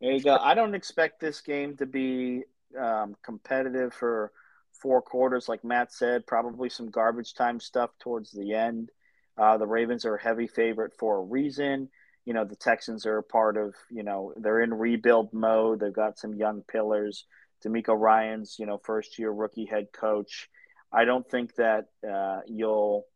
[0.00, 0.36] There you go.
[0.36, 2.44] I don't expect this game to be
[2.78, 4.32] um, competitive for
[4.80, 6.26] four quarters, like Matt said.
[6.26, 8.90] Probably some garbage time stuff towards the end.
[9.36, 11.88] Uh, the Ravens are a heavy favorite for a reason.
[12.24, 15.80] You know, the Texans are a part of, you know, they're in rebuild mode.
[15.80, 17.24] They've got some young pillars.
[17.64, 20.48] DeMeco Ryans, you know, first year rookie head coach.
[20.92, 23.06] I don't think that uh, you'll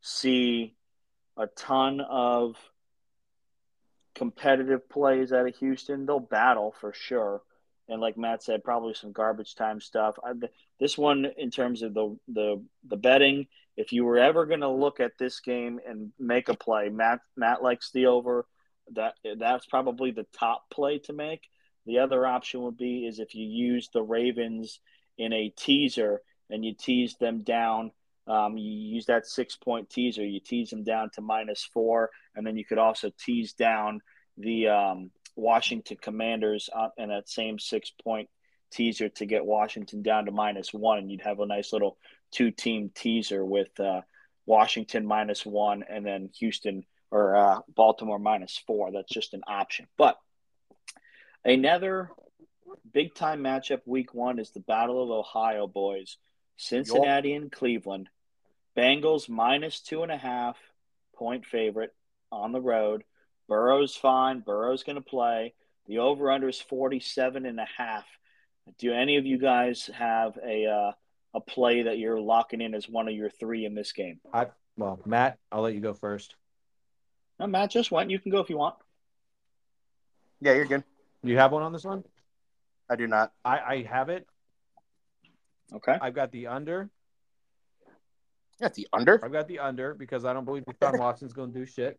[0.00, 0.74] see
[1.36, 2.56] a ton of
[4.14, 6.06] competitive plays out of Houston.
[6.06, 7.42] They'll battle for sure,
[7.88, 10.16] and like Matt said, probably some garbage time stuff.
[10.24, 10.32] I,
[10.80, 14.68] this one, in terms of the the the betting, if you were ever going to
[14.68, 18.46] look at this game and make a play, Matt Matt likes the over.
[18.94, 21.42] That that's probably the top play to make.
[21.86, 24.80] The other option would be is if you use the Ravens
[25.18, 27.92] in a teaser and you tease them down.
[28.26, 30.24] Um, you use that six point teaser.
[30.24, 34.00] You tease them down to minus four, and then you could also tease down
[34.36, 38.28] the um, Washington Commanders uh, in that same six point
[38.70, 41.96] teaser to get Washington down to minus one, and you'd have a nice little
[42.30, 44.02] two team teaser with uh,
[44.46, 48.92] Washington minus one and then Houston or uh, Baltimore minus four.
[48.92, 49.86] That's just an option.
[49.98, 50.18] But
[51.44, 52.10] another
[52.92, 56.16] big time matchup week one is the Battle of Ohio boys,
[56.56, 58.08] Cincinnati and Cleveland.
[58.76, 60.56] Bengals minus two and a half
[61.16, 61.94] point favorite
[62.30, 63.02] on the road.
[63.48, 64.40] Burrow's fine.
[64.40, 65.54] Burrow's going to play.
[65.86, 68.06] The over under is 47 and a half.
[68.78, 70.92] Do any of you guys have a uh,
[71.34, 74.20] a play that you're locking in as one of your three in this game?
[74.32, 74.46] I
[74.76, 76.34] well, Matt, I'll let you go first.
[77.38, 78.10] No, Matt just went.
[78.10, 78.76] You can go if you want.
[80.40, 80.84] Yeah, you're good.
[81.22, 82.04] You have one on this one?
[82.88, 83.32] I do not.
[83.44, 84.26] I, I have it.
[85.72, 85.96] Okay.
[86.00, 86.90] I've got the under.
[88.58, 89.24] That's the under.
[89.24, 91.98] I've got the under because I don't believe Deshaun Watson's going to do shit.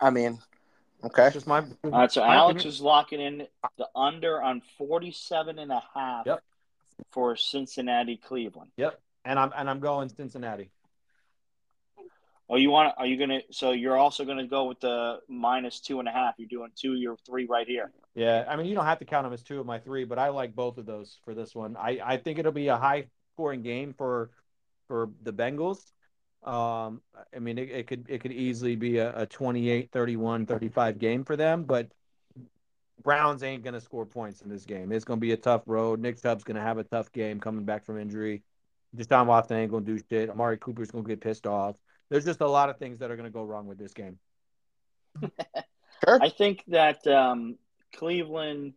[0.00, 0.38] I mean,
[1.04, 1.26] okay.
[1.26, 1.60] It's just my.
[1.84, 2.10] All right.
[2.12, 2.68] So my Alex opinion.
[2.74, 3.46] is locking in
[3.78, 6.42] the under on 47 and a half Yep.
[7.10, 8.70] for Cincinnati Cleveland.
[8.76, 9.00] Yep.
[9.24, 10.70] And I'm and I'm going Cincinnati.
[12.48, 12.92] Oh, you want?
[12.98, 13.40] Are you gonna?
[13.50, 16.34] So you're also gonna go with the minus two and a half.
[16.38, 16.94] You're doing two.
[16.94, 17.92] You're three right here.
[18.14, 20.18] Yeah, I mean you don't have to count them as two of my three, but
[20.18, 21.76] I like both of those for this one.
[21.76, 24.30] I, I think it'll be a high scoring game for
[24.88, 25.78] for the Bengals.
[26.44, 27.00] Um,
[27.34, 31.24] I mean it, it could it could easily be a, a 28, 31, 35 game
[31.24, 31.92] for them, but
[33.02, 34.92] Browns ain't gonna score points in this game.
[34.92, 36.00] It's gonna be a tough road.
[36.00, 38.42] Nick Chubb's gonna have a tough game coming back from injury.
[38.96, 40.30] Deshaun Watson ain't gonna do shit.
[40.30, 41.76] Amari Cooper's gonna get pissed off.
[42.10, 44.18] There's just a lot of things that are gonna go wrong with this game.
[46.04, 46.18] Sure.
[46.20, 47.58] I think that um,
[47.94, 48.74] Cleveland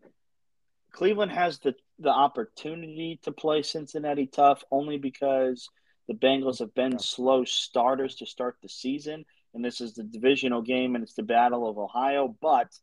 [0.92, 5.70] Cleveland has the the opportunity to play Cincinnati tough only because
[6.08, 10.62] the Bengals have been slow starters to start the season, and this is the divisional
[10.62, 12.36] game and it's the Battle of Ohio.
[12.42, 12.78] But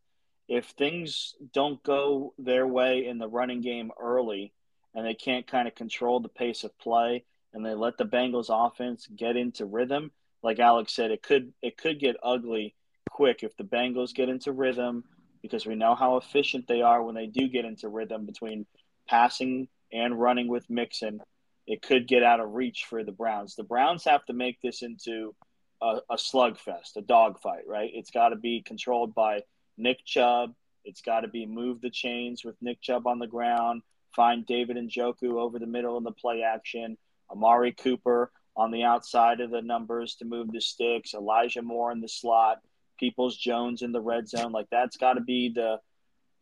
[0.49, 4.53] if things don't go their way in the running game early,
[4.95, 8.49] and they can't kind of control the pace of play, and they let the Bengals
[8.49, 10.11] offense get into rhythm,
[10.43, 12.75] like Alex said, it could it could get ugly
[13.11, 15.05] quick if the Bengals get into rhythm
[15.43, 18.67] because we know how efficient they are when they do get into rhythm between
[19.09, 21.21] passing and running with Mixon.
[21.67, 23.55] It could get out of reach for the Browns.
[23.55, 25.35] The Browns have to make this into
[25.81, 27.91] a, a slugfest, a dogfight, right?
[27.93, 29.43] It's got to be controlled by
[29.77, 30.55] Nick Chubb.
[30.85, 33.83] It's got to be move the chains with Nick Chubb on the ground,
[34.15, 36.99] find David Njoku over the middle in the play action,
[37.31, 42.01] Amari Cooper on the outside of the numbers to move the sticks, Elijah Moore in
[42.01, 42.59] the slot,
[42.99, 44.53] Peoples Jones in the red zone.
[44.53, 45.81] Like that's got to be the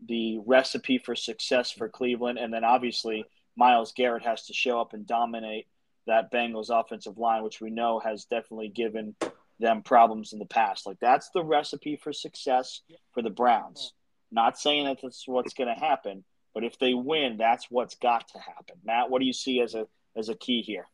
[0.06, 2.38] the recipe for success for Cleveland.
[2.38, 3.24] And then obviously
[3.56, 5.66] Myles Garrett has to show up and dominate
[6.06, 9.14] that Bengals offensive line, which we know has definitely given
[9.58, 10.86] them problems in the past.
[10.86, 12.80] Like that's the recipe for success
[13.12, 13.92] for the Browns.
[14.32, 18.28] Not saying that that's what's going to happen, but if they win, that's what's got
[18.28, 18.76] to happen.
[18.84, 19.86] Matt, what do you see as a
[20.16, 20.86] as a key here?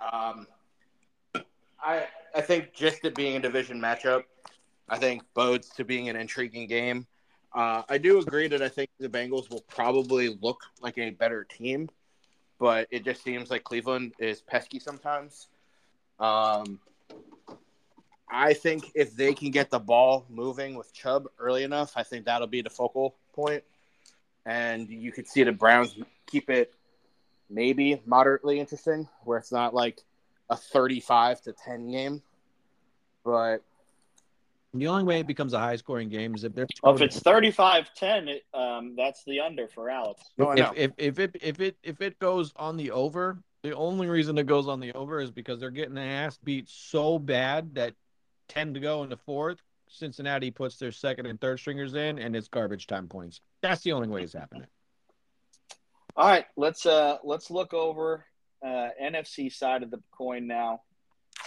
[0.00, 0.46] Um,
[1.80, 4.24] I I think just it being a division matchup,
[4.88, 7.06] I think bodes to being an intriguing game.
[7.58, 11.42] Uh, I do agree that I think the Bengals will probably look like a better
[11.42, 11.88] team,
[12.60, 15.48] but it just seems like Cleveland is pesky sometimes.
[16.20, 16.78] Um,
[18.30, 22.26] I think if they can get the ball moving with Chubb early enough, I think
[22.26, 23.64] that'll be the focal point,
[24.46, 25.96] and you could see the Browns
[26.28, 26.72] keep it
[27.50, 30.00] maybe moderately interesting, where it's not like
[30.48, 32.22] a 35 to 10 game.
[33.24, 33.64] But
[34.80, 37.20] the only way it becomes a high scoring game is if they're well, if it's
[37.20, 40.22] 35-10, it, um, that's the under for Alex.
[40.36, 44.06] No, if, if, if it if it if it goes on the over, the only
[44.06, 47.74] reason it goes on the over is because they're getting the ass beat so bad
[47.74, 47.94] that
[48.48, 52.36] 10 to go in the fourth, Cincinnati puts their second and third stringers in and
[52.36, 53.40] it's garbage time points.
[53.62, 54.66] That's the only way it's happening.
[56.16, 58.24] All right, let's uh let's look over
[58.64, 60.82] uh, NFC side of the coin now.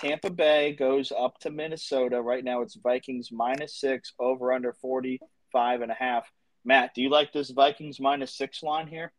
[0.02, 2.20] Tampa Bay goes up to Minnesota.
[2.22, 6.28] Right now it's Vikings minus six, over under 45 and a half.
[6.66, 9.12] Matt, do you like this Vikings minus six line here?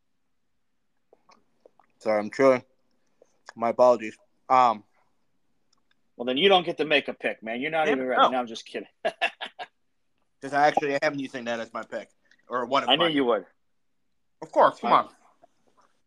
[2.01, 2.64] Sorry, I'm chewing.
[3.55, 4.16] My apologies.
[4.49, 4.83] Um,
[6.16, 7.61] well, then you don't get to make a pick, man.
[7.61, 8.21] You're not even ready.
[8.21, 8.31] No.
[8.31, 8.88] no, I'm just kidding.
[10.40, 12.09] Because I actually am using that as my pick,
[12.49, 12.88] or one of.
[12.88, 13.45] I knew you would.
[14.42, 15.09] Of course, come on.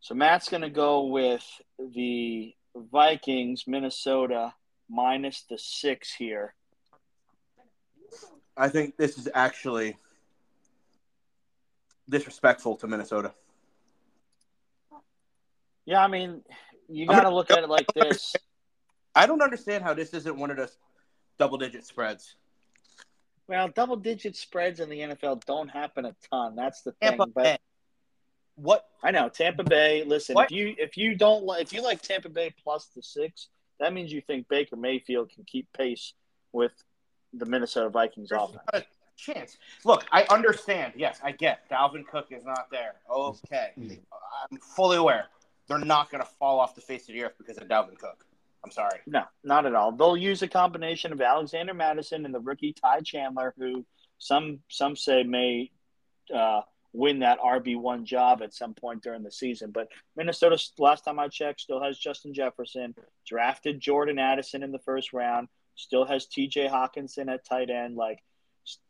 [0.01, 1.41] So Matt's going to go with
[1.79, 4.53] the Vikings, Minnesota
[4.89, 6.53] minus the six here.
[8.57, 9.97] I think this is actually
[12.09, 13.33] disrespectful to Minnesota.
[15.85, 16.41] Yeah, I mean,
[16.87, 18.35] you got to look at it like this.
[19.15, 20.77] I don't understand how this isn't one of those
[21.37, 22.35] double digit spreads.
[23.47, 26.55] Well, double digit spreads in the NFL don't happen a ton.
[26.55, 27.17] That's the thing.
[27.17, 27.61] Tampa but
[28.55, 30.03] what I know, Tampa Bay.
[30.03, 30.45] Listen, what?
[30.45, 34.11] if you if you don't if you like Tampa Bay plus the six, that means
[34.11, 36.13] you think Baker Mayfield can keep pace
[36.51, 36.71] with
[37.33, 38.61] the Minnesota Vikings There's offense.
[38.73, 38.85] Not a
[39.17, 39.57] chance.
[39.83, 40.93] Look, I understand.
[40.95, 42.95] Yes, I get Dalvin Cook is not there.
[43.09, 45.27] Okay, I'm fully aware.
[45.67, 48.25] They're not going to fall off the face of the earth because of Dalvin Cook.
[48.63, 48.99] I'm sorry.
[49.05, 49.91] No, not at all.
[49.91, 53.85] They'll use a combination of Alexander Mattison and the rookie Ty Chandler, who
[54.17, 55.71] some some say may
[56.35, 56.61] uh,
[56.95, 59.71] win that RB one job at some point during the season.
[59.71, 62.95] But Minnesota, last time I checked, still has Justin Jefferson,
[63.27, 66.67] drafted Jordan Addison in the first round, still has T.J.
[66.67, 68.23] Hockenson at tight end, like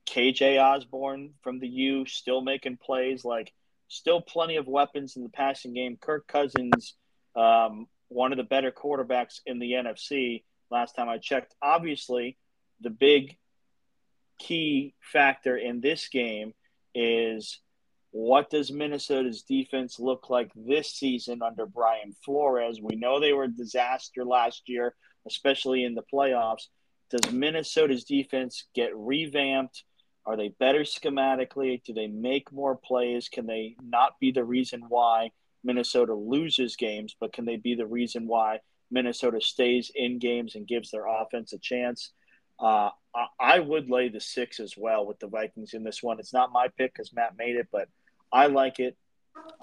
[0.06, 3.52] KJ Osborn from the U, still making plays, like
[3.88, 5.98] still plenty of weapons in the passing game.
[6.00, 6.96] Kirk Cousins,
[7.36, 10.44] um, one of the better quarterbacks in the NFC.
[10.70, 12.38] Last time I checked, obviously,
[12.82, 13.38] the big
[14.38, 16.54] key factor in this game
[16.94, 17.60] is
[18.18, 22.80] what does Minnesota's defense look like this season under Brian Flores?
[22.82, 24.96] We know they were a disaster last year,
[25.28, 26.68] especially in the playoffs.
[27.12, 29.84] Does Minnesota's defense get revamped?
[30.26, 31.84] Are they better schematically?
[31.84, 33.28] Do they make more plays?
[33.28, 35.32] Can they not be the reason why
[35.66, 40.66] Minnesota loses games, but can they be the reason why Minnesota stays in games and
[40.66, 42.14] gives their offense a chance?
[42.58, 42.92] Uh,
[43.38, 46.18] I would lay the six as well with the Vikings in this one.
[46.18, 47.90] It's not my pick because Matt made it, but
[48.32, 48.98] I like it.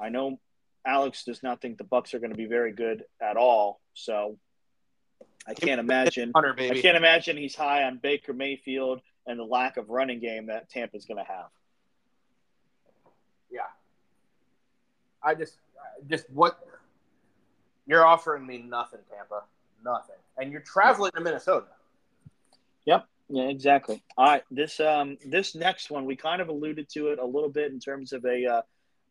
[0.00, 0.38] I know
[0.86, 4.38] Alex does not think the Bucs are going to be very good at all, so
[5.46, 6.32] I can't imagine.
[6.34, 10.46] Hunter, I can't imagine he's high on Baker Mayfield and the lack of running game
[10.46, 11.46] that Tampa's going to have.
[13.50, 13.60] Yeah,
[15.22, 15.58] I just,
[16.08, 16.58] just what
[17.86, 19.42] you're offering me nothing, Tampa,
[19.84, 21.66] nothing, and you're traveling to Minnesota.
[22.86, 23.06] Yep.
[23.28, 24.02] Yeah, exactly.
[24.16, 27.48] All right, this um this next one we kind of alluded to it a little
[27.48, 28.62] bit in terms of a uh,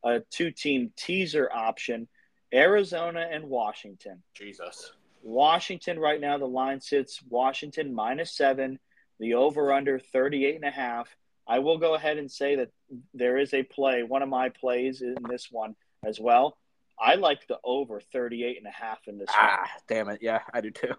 [0.03, 2.07] a two team teaser option,
[2.53, 4.24] Arizona and Washington.
[4.34, 4.91] Jesus.
[5.24, 8.80] Washington right now, the line sits Washington minus seven,
[9.20, 11.07] the over under 38 and a half.
[11.47, 12.70] I will go ahead and say that
[13.14, 16.57] there is a play, one of my plays in this one as well.
[16.99, 19.68] I like the over 38 and a half in this ah, one.
[19.88, 20.20] damn it.
[20.22, 20.93] Yeah, I do too.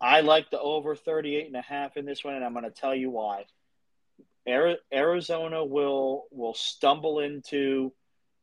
[0.00, 2.70] I like the over 38 and a half in this one, and I'm going to
[2.70, 3.44] tell you why.
[4.48, 7.92] Arizona will will stumble into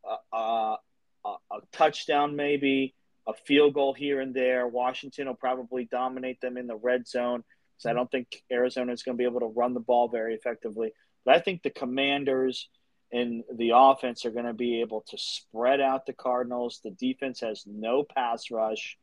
[0.04, 0.78] a, a,
[1.26, 2.93] a, touchdown, maybe
[3.26, 4.68] a field goal here and there.
[4.68, 7.43] Washington will probably dominate them in the red zone
[7.78, 10.36] because I don't think Arizona is going to be able to run the ball very
[10.36, 10.93] effectively.
[11.24, 12.68] But I think the Commanders
[13.14, 16.82] and the offense are going to be able to spread out the Cardinals.
[16.84, 18.97] The defense has no pass rush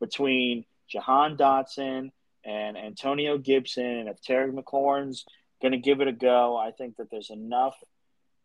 [0.00, 2.10] between Jahan Dotson
[2.44, 3.84] and Antonio Gibson.
[3.84, 5.24] And if Terry McLaurin's
[5.62, 7.76] going to give it a go, I think that there's enough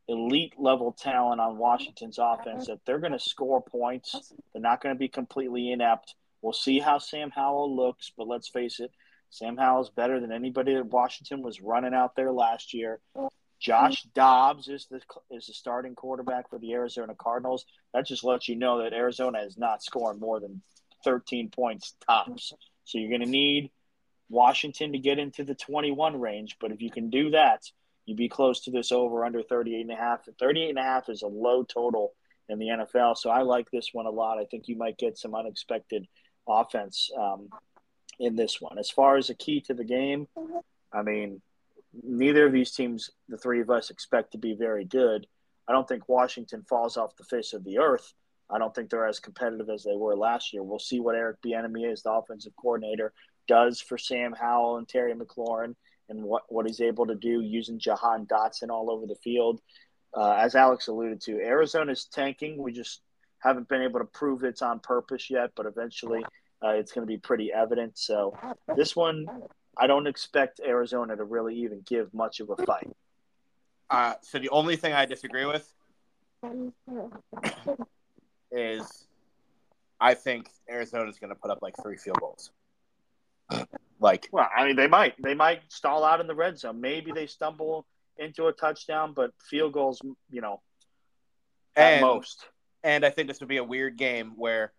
[0.08, 4.34] elite level talent on Washington's offense that they're going to score points.
[4.52, 6.16] They're not going to be completely inept.
[6.42, 8.92] We'll see how Sam Howell looks, but let's face it,
[9.30, 13.00] Sam Howell's better than anybody that Washington was running out there last year.
[13.60, 17.66] Josh Dobbs is the is the starting quarterback for the Arizona Cardinals.
[17.94, 20.62] That just lets you know that Arizona is not scoring more than
[21.04, 22.54] 13 points tops.
[22.86, 23.72] So you're going to need
[24.30, 26.58] Washington to get into the 21 range.
[26.60, 27.64] But if you can do that,
[28.06, 30.22] you'd be close to this over under 38 and a half.
[30.40, 32.14] 38 and a half is a low total
[32.48, 33.18] in the NFL.
[33.18, 34.40] So I like this one a lot.
[34.40, 36.08] I think you might get some unexpected
[36.48, 37.50] offense um,
[38.20, 38.78] in this one.
[38.80, 40.28] As far as a key to the game,
[40.92, 41.42] I mean,
[42.04, 45.28] neither of these teams, the three of us, expect to be very good.
[45.68, 48.14] I don't think Washington falls off the face of the earth.
[48.50, 50.64] I don't think they're as competitive as they were last year.
[50.64, 53.14] We'll see what Eric Bieniemy is, the offensive coordinator,
[53.48, 55.76] does for Sam Howell and Terry McLaurin
[56.10, 59.62] and what, what he's able to do using Jahan Dotson all over the field.
[60.16, 62.58] Uh, as Alex alluded to, Arizona's tanking.
[62.58, 63.02] We just
[63.40, 66.24] haven't been able to prove it's on purpose yet, but eventually
[66.64, 67.98] uh, it's going to be pretty evident.
[67.98, 68.36] So
[68.76, 69.28] this one,
[69.78, 72.90] I don't expect Arizona to really even give much of a fight.
[73.90, 75.72] Uh, so the only thing I disagree with
[78.52, 79.08] is
[80.00, 82.52] I think Arizona's going to put up like three field goals.
[84.00, 86.80] Like, well, I mean, they might they might stall out in the red zone.
[86.80, 87.86] Maybe they stumble
[88.18, 90.62] into a touchdown, but field goals, you know,
[91.76, 92.46] at and, most.
[92.84, 94.72] And I think this would be a weird game where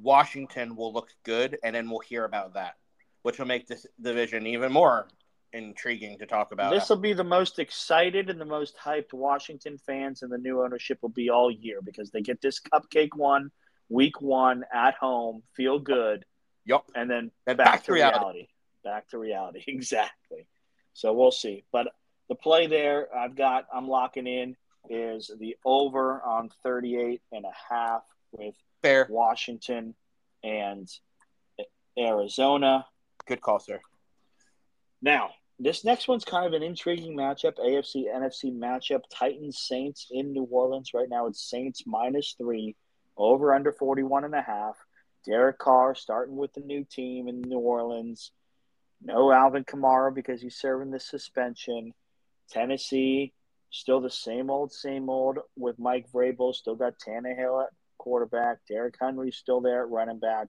[0.00, 2.76] Washington will look good, and then we'll hear about that,
[3.22, 5.08] which will make this division even more
[5.52, 6.72] intriguing to talk about.
[6.72, 10.62] This will be the most excited and the most hyped Washington fans and the new
[10.62, 13.50] ownership will be all year because they get this cupcake one,
[13.88, 16.24] week one at home, feel good
[16.66, 16.82] Yep.
[16.94, 18.18] And then and back, back, to reality.
[18.18, 18.48] reality.
[18.84, 19.64] Back to reality.
[19.68, 20.46] Exactly.
[20.94, 21.64] So we'll see.
[21.72, 21.88] But
[22.28, 24.56] the play there I've got, I'm locking in
[24.90, 29.06] is the over on 38 and a half with Fair.
[29.08, 29.94] Washington
[30.44, 30.88] and
[31.98, 32.86] Arizona.
[33.26, 33.80] Good call, sir.
[35.00, 35.30] Now,
[35.62, 39.02] this next one's kind of an intriguing matchup, AFC NFC matchup.
[39.12, 40.90] Titans Saints in New Orleans.
[40.92, 42.74] Right now it's Saints minus three,
[43.16, 44.76] over under 41 and a half.
[45.24, 48.32] Derek Carr starting with the new team in New Orleans.
[49.00, 51.92] No Alvin Kamara because he's serving the suspension.
[52.50, 53.32] Tennessee,
[53.70, 56.54] still the same old, same old with Mike Vrabel.
[56.54, 58.58] Still got Tannehill at quarterback.
[58.68, 60.48] Derrick Henry's still there at running back.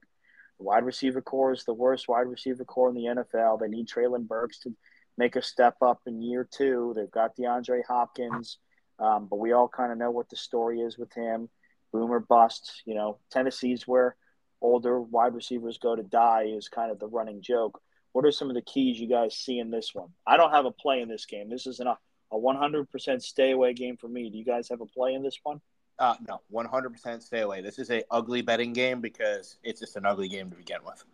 [0.58, 3.60] Wide receiver corps is the worst wide receiver corps in the NFL.
[3.60, 4.74] They need Treylon Burks to
[5.16, 6.92] make a step up in year two.
[6.96, 8.58] They've got DeAndre Hopkins,
[8.98, 11.48] um, but we all kind of know what the story is with him.
[11.92, 12.82] Boomer bust.
[12.84, 14.16] You know, Tennessee's where
[14.60, 17.80] older wide receivers go to die is kind of the running joke.
[18.12, 20.08] What are some of the keys you guys see in this one?
[20.26, 21.50] I don't have a play in this game.
[21.50, 21.98] This isn't a,
[22.32, 24.30] a 100% stay away game for me.
[24.30, 25.60] Do you guys have a play in this one?
[25.98, 27.60] Uh, no, 100% stay away.
[27.60, 31.04] This is a ugly betting game because it's just an ugly game to begin with.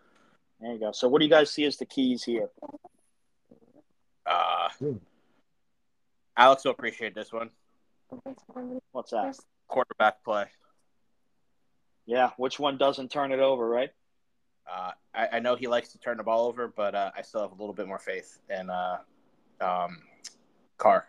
[0.61, 0.93] There you go.
[0.93, 2.49] So, what do you guys see as the keys here?
[4.31, 4.69] Uh,
[6.37, 7.51] Alex will appreciate this one.
[8.93, 9.37] What's that?
[9.69, 10.47] Quarterback play.
[12.07, 13.91] Yeah, which one doesn't turn it over, right?
[14.71, 17.41] Uh, I, I, know he likes to turn the ball over, but uh, I still
[17.41, 18.99] have a little bit more faith in uh,
[19.61, 19.99] um,
[20.77, 21.09] Carr.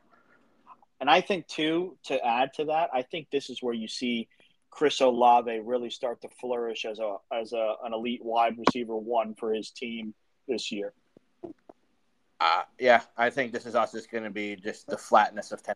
[0.99, 4.30] And I think too, to add to that, I think this is where you see
[4.69, 9.36] Chris Olave really start to flourish as a as a, an elite wide receiver one
[9.36, 10.13] for his team
[10.47, 10.93] this year.
[12.41, 15.61] Uh, yeah, I think this is also just going to be just the flatness of
[15.61, 15.75] ten.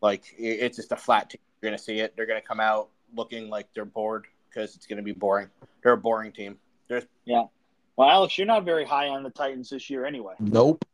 [0.00, 1.40] Like it's just a flat team.
[1.60, 2.14] You're going to see it.
[2.16, 5.48] They're going to come out looking like they're bored because it's going to be boring.
[5.82, 6.56] They're a boring team.
[6.88, 7.44] There's yeah.
[7.96, 10.34] Well, Alex, you're not very high on the Titans this year, anyway.
[10.38, 10.84] Nope.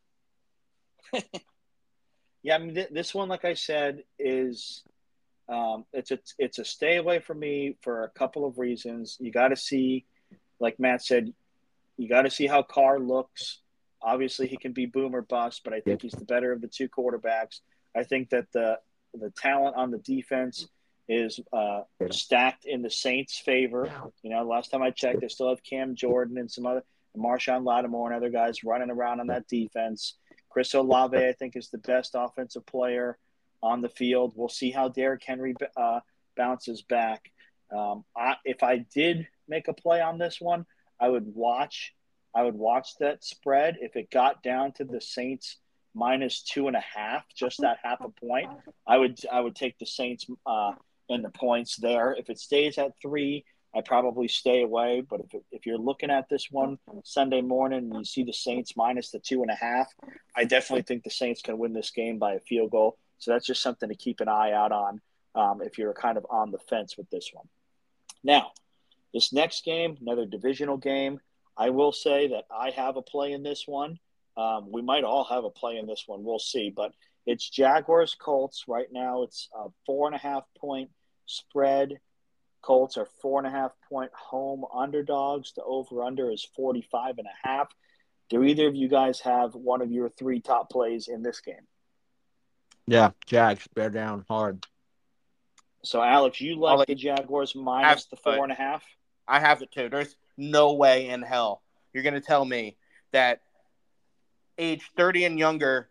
[2.43, 4.83] yeah, I mean, th- this one, like I said, is
[5.49, 9.19] um, it's a it's a stay away from me for a couple of reasons.
[9.21, 10.07] You got to see
[10.61, 11.33] like Matt said,
[11.97, 13.61] you got to see how Carr looks.
[14.03, 16.69] Obviously, he can be boom or bust, but I think he's the better of the
[16.69, 17.61] two quarterbacks.
[17.97, 18.79] I think that the
[19.15, 20.69] the talent on the defense
[21.09, 23.91] is uh, stacked in the Saints' favor.
[24.23, 26.83] You know, last time I checked, they still have Cam Jordan and some other
[27.17, 30.15] Marshon Lattimore and other guys running around on that defense.
[30.51, 33.19] Chris Olave, I think, is the best offensive player
[33.63, 34.33] on the field.
[34.35, 36.01] We'll see how Derrick Henry uh,
[36.37, 37.31] bounces back.
[37.75, 40.67] Um, I, if I did make a play on this one,
[41.01, 41.95] I would watch.
[42.37, 43.79] I would watch that spread.
[43.81, 45.57] If it got down to the Saints
[45.95, 48.51] minus two and a half, just that half a point,
[48.87, 50.73] I would I would take the Saints uh,
[51.09, 52.15] and the points there.
[52.19, 55.01] If it stays at three, I probably stay away.
[55.01, 58.77] But if, if you're looking at this one Sunday morning and you see the Saints
[58.77, 59.93] minus the two and a half,
[60.37, 62.99] I definitely think the Saints can win this game by a field goal.
[63.19, 65.01] So that's just something to keep an eye out on
[65.35, 67.49] um, if you're kind of on the fence with this one.
[68.23, 68.53] Now,
[69.15, 71.21] this next game, another divisional game.
[71.57, 73.99] I will say that I have a play in this one.
[74.37, 76.23] Um, we might all have a play in this one.
[76.23, 76.71] We'll see.
[76.75, 76.93] But
[77.25, 78.65] it's Jaguars Colts.
[78.69, 80.91] Right now, it's a four and a half point
[81.27, 81.99] spread.
[82.63, 85.53] Colts are four and a half point home underdogs.
[85.55, 87.69] The over under is 45 and a half.
[88.29, 91.67] Do either of you guys have one of your three top plays in this game?
[92.87, 94.65] Yeah, Jags, bear down hard.
[95.85, 98.85] So, Alex, you like, like the Jaguars minus the four and a half?
[99.29, 99.89] I have it too.
[99.89, 101.63] There's no way in hell
[101.97, 102.77] you're going to tell me
[103.13, 103.41] that
[104.59, 105.89] age 30 and younger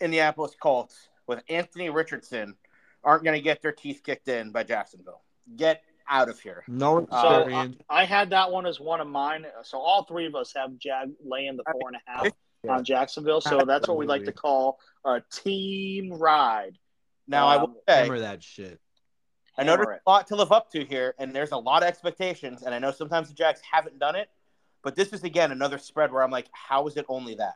[0.00, 2.56] Indianapolis Colts with Anthony Richardson
[3.02, 5.20] aren't going to get their teeth kicked in by Jacksonville.
[5.56, 6.64] Get out of here.
[6.66, 7.76] No experience.
[7.78, 9.46] So I, I, had that one as one of mine.
[9.62, 12.32] So all three of us have Jag laying the four and a half
[12.62, 12.76] yeah.
[12.76, 13.40] on Jacksonville.
[13.40, 16.78] So that's what we like to call a team ride.
[17.28, 18.80] Now um, I will say, remember that shit.
[19.56, 21.88] I know there's a lot to live up to here, and there's a lot of
[21.88, 24.28] expectations, and I know sometimes the Jacks haven't done it,
[24.82, 27.54] but this is again another spread where I'm like, how is it only that?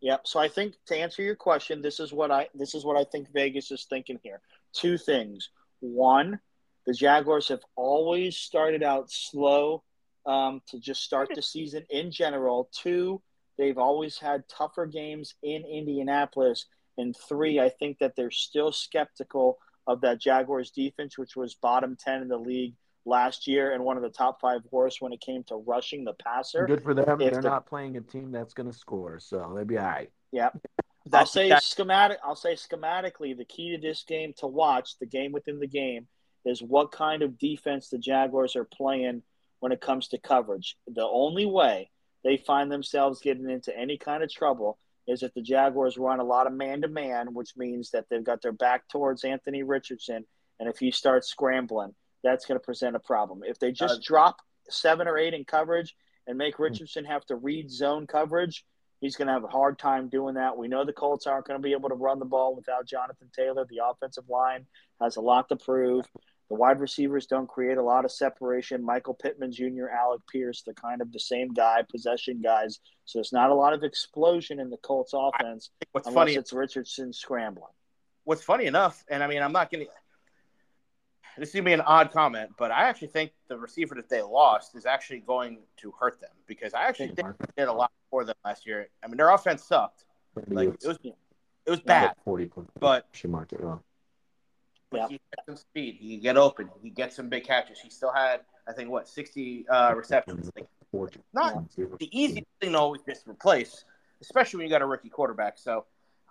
[0.00, 0.26] Yep.
[0.26, 3.04] So I think to answer your question, this is what I this is what I
[3.04, 4.40] think Vegas is thinking here.
[4.72, 5.50] Two things.
[5.80, 6.40] One,
[6.86, 9.82] the Jaguars have always started out slow
[10.24, 12.68] um, to just start the season in general.
[12.72, 13.20] Two,
[13.56, 16.66] they've always had tougher games in Indianapolis.
[16.96, 19.58] And three, I think that they're still skeptical
[19.88, 22.74] of that Jaguars defense, which was bottom 10 in the league
[23.06, 26.12] last year and one of the top five worst when it came to rushing the
[26.12, 26.66] passer.
[26.66, 27.20] Good for them.
[27.20, 29.86] If They're the, not playing a team that's going to score, so they'll be all
[29.86, 30.12] right.
[30.30, 30.50] Yeah.
[31.12, 32.18] I'll say schematic.
[32.22, 36.06] I'll say schematically, the key to this game to watch the game within the game
[36.44, 39.22] is what kind of defense the Jaguars are playing
[39.60, 40.76] when it comes to coverage.
[40.86, 41.90] The only way
[42.24, 44.78] they find themselves getting into any kind of trouble
[45.08, 48.22] is that the Jaguars run a lot of man to man, which means that they've
[48.22, 50.24] got their back towards Anthony Richardson.
[50.60, 53.40] And if he starts scrambling, that's going to present a problem.
[53.42, 54.36] If they just uh, drop
[54.68, 55.96] seven or eight in coverage
[56.26, 56.64] and make hmm.
[56.64, 58.66] Richardson have to read zone coverage,
[59.00, 60.58] he's going to have a hard time doing that.
[60.58, 63.30] We know the Colts aren't going to be able to run the ball without Jonathan
[63.34, 63.64] Taylor.
[63.68, 64.66] The offensive line
[65.00, 66.04] has a lot to prove.
[66.48, 68.82] The wide receivers don't create a lot of separation.
[68.82, 72.80] Michael Pittman Jr., Alec Pierce, they're kind of the same guy, possession guys.
[73.04, 76.52] So it's not a lot of explosion in the Colts offense What's unless funny, it's
[76.52, 77.72] Richardson scrambling.
[78.24, 79.90] What's funny enough, and I mean, I'm not going to.
[81.36, 84.08] This is going to be an odd comment, but I actually think the receiver that
[84.08, 87.72] they lost is actually going to hurt them because I actually think they did a
[87.72, 88.88] lot for them last year.
[89.04, 90.04] I mean, their offense sucked.
[90.48, 92.14] Like it was, it was bad.
[92.24, 93.82] Forty, but she marked it wrong
[94.90, 95.08] but yeah.
[95.08, 95.96] he had some speed.
[96.00, 96.70] He could get open.
[96.82, 97.80] He get some big catches.
[97.80, 100.50] He still had, I think, what sixty uh, receptions.
[100.56, 100.66] Like,
[101.34, 103.84] not the easiest thing to always just replace,
[104.22, 105.58] especially when you got a rookie quarterback.
[105.58, 105.84] So,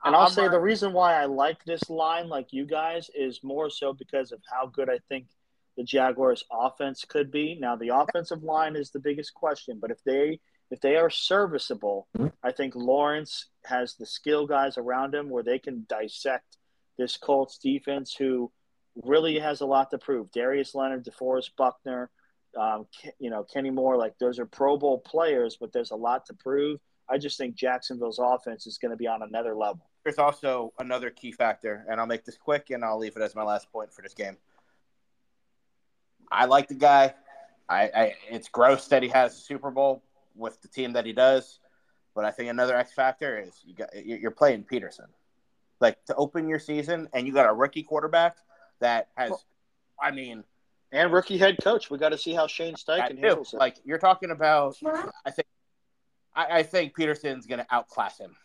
[0.03, 3.43] and I'll I'm say the reason why I like this line, like you guys, is
[3.43, 5.27] more so because of how good I think
[5.77, 7.55] the Jaguars' offense could be.
[7.59, 10.39] Now, the offensive line is the biggest question, but if they
[10.71, 12.27] if they are serviceable, mm-hmm.
[12.43, 16.57] I think Lawrence has the skill guys around him where they can dissect
[16.97, 18.51] this Colts defense who
[19.03, 20.31] really has a lot to prove.
[20.31, 22.09] Darius Leonard, DeForest Buckner,
[22.57, 22.87] um,
[23.19, 26.33] you know, Kenny Moore, like those are Pro Bowl players, but there's a lot to
[26.33, 26.79] prove.
[27.09, 29.87] I just think Jacksonville's offense is going to be on another level.
[30.03, 33.35] There's also another key factor, and I'll make this quick and I'll leave it as
[33.35, 34.37] my last point for this game.
[36.31, 37.13] I like the guy.
[37.69, 40.01] I, I it's gross that he has a Super Bowl
[40.35, 41.59] with the team that he does,
[42.15, 45.07] but I think another X factor is you got you're playing Pederson
[45.79, 48.37] like to open your season, and you got a rookie quarterback
[48.79, 49.31] that has,
[50.01, 50.43] I mean,
[50.91, 51.89] and rookie head coach.
[51.89, 53.57] We got to see how Shane Steichen handles it.
[53.57, 54.77] Like you're talking about,
[55.25, 55.47] I think,
[56.35, 58.35] I, I think Pederson's going to outclass him,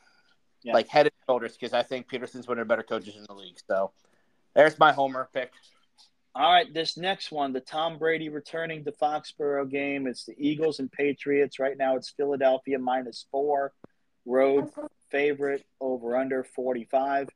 [0.62, 0.72] yeah.
[0.72, 3.35] like head and shoulders, because I think Pederson's one of the better coaches in the
[3.35, 3.59] league.
[3.68, 3.93] So
[4.55, 5.53] there's my homer pick.
[6.35, 10.07] All right, this next one, the Tom Brady returning to Foxborough game.
[10.07, 11.59] It's the Eagles and Patriots.
[11.59, 13.74] Right now, it's Philadelphia minus four,
[14.24, 14.70] road
[15.13, 17.29] favorite over under 45.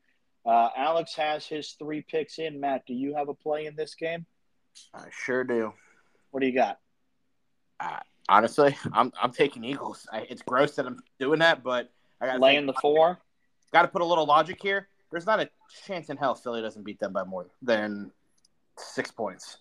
[0.44, 2.58] Uh, Alex has his three picks in.
[2.58, 4.26] Matt, do you have a play in this game?
[4.94, 5.72] I sure do.
[6.30, 6.78] What do you got?
[7.78, 7.98] Uh,
[8.28, 10.06] honestly, I'm I'm taking Eagles.
[10.12, 13.18] I, it's gross that I'm doing that, but I got laying the four.
[13.72, 14.88] Got to put a little logic here.
[15.10, 15.48] There's not a
[15.86, 18.10] chance in hell Philly doesn't beat them by more than
[18.78, 19.58] six points.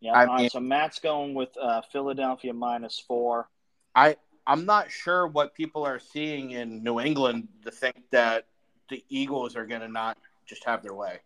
[0.00, 3.48] Yeah, I so Matt's going with uh, Philadelphia minus four.
[3.94, 4.16] I
[4.48, 8.46] I'm not sure what people are seeing in New England to think that
[8.88, 11.18] the Eagles are going to not just have their way.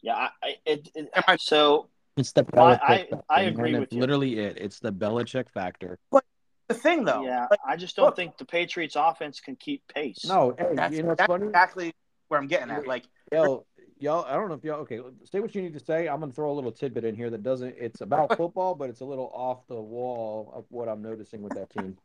[0.00, 4.00] Yeah, I, it, it so it's the Belichick I, I, I agree with you.
[4.00, 4.56] Literally, it.
[4.58, 5.98] It's the Belichick factor.
[6.10, 6.24] But
[6.68, 10.24] the thing, though, yeah, I just don't look, think the Patriots' offense can keep pace.
[10.26, 11.48] No, hey, that's, you know, that's funny?
[11.48, 11.92] exactly
[12.28, 12.86] where I'm getting at.
[12.86, 13.66] Like, yo,
[14.00, 15.00] y'all, I don't know if y'all okay.
[15.24, 16.08] Say what you need to say.
[16.08, 17.74] I'm gonna throw a little tidbit in here that doesn't.
[17.78, 21.54] It's about football, but it's a little off the wall of what I'm noticing with
[21.54, 21.96] that team.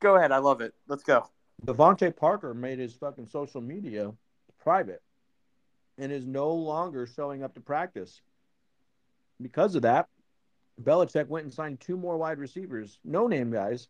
[0.00, 0.32] Go ahead.
[0.32, 0.74] I love it.
[0.86, 1.26] Let's go.
[1.64, 4.12] DeVante Parker made his fucking social media
[4.60, 5.02] private,
[5.98, 8.20] and is no longer showing up to practice.
[9.40, 10.08] Because of that,
[10.82, 13.88] Belichick went and signed two more wide receivers, no name guys,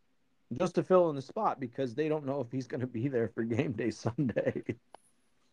[0.53, 3.09] just to fill in the spot because they don't know if he's going to be
[3.09, 4.63] there for game day Sunday.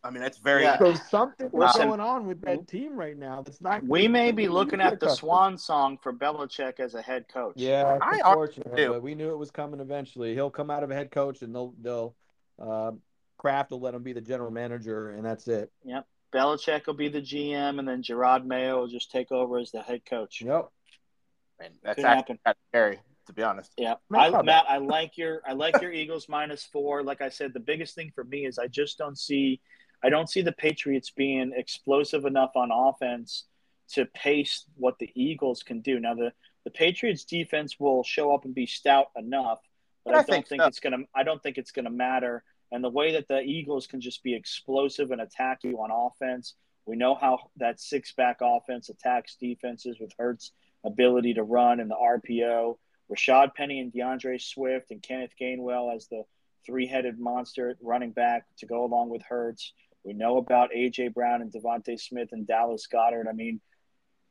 [0.04, 0.64] I mean, that's very.
[0.64, 0.78] Yeah.
[0.78, 3.42] So something Listen, going on with that team right now.
[3.42, 3.82] That's not.
[3.82, 7.54] We may be looking at the swan song for Belichick as a head coach.
[7.56, 10.34] Yeah, I unfortunately, but we knew it was coming eventually.
[10.34, 12.14] He'll come out of a head coach, and they'll they'll
[12.60, 12.92] uh,
[13.38, 15.72] Kraft will let him be the general manager, and that's it.
[15.84, 16.06] Yep.
[16.34, 19.80] Belichick will be the GM, and then Jerod Mayo will just take over as the
[19.80, 20.42] head coach.
[20.42, 20.68] Yep.
[21.60, 22.62] And that's Could actually happen.
[22.70, 23.72] scary, to be honest.
[23.78, 27.02] Yeah, I, Matt, I like your I like your Eagles minus four.
[27.02, 29.60] Like I said, the biggest thing for me is I just don't see
[30.04, 33.44] I don't see the Patriots being explosive enough on offense
[33.92, 35.98] to pace what the Eagles can do.
[35.98, 36.32] Now the
[36.64, 39.60] the Patriots defense will show up and be stout enough,
[40.04, 40.68] but I, I don't think, think so.
[40.68, 42.44] it's gonna I don't think it's gonna matter.
[42.70, 46.54] And the way that the Eagles can just be explosive and attack you on offense,
[46.86, 50.52] we know how that six back offense attacks defenses with Hurts'
[50.84, 52.76] ability to run and the RPO.
[53.10, 56.24] Rashaad Penny and D'Andre Swift and Kenneth Gainwell as the
[56.64, 59.72] three headed monster running back to go along with Hurts.
[60.04, 63.26] We know about AJ Brown and DeVonta Smith and Dallas Goedert.
[63.28, 63.60] I mean,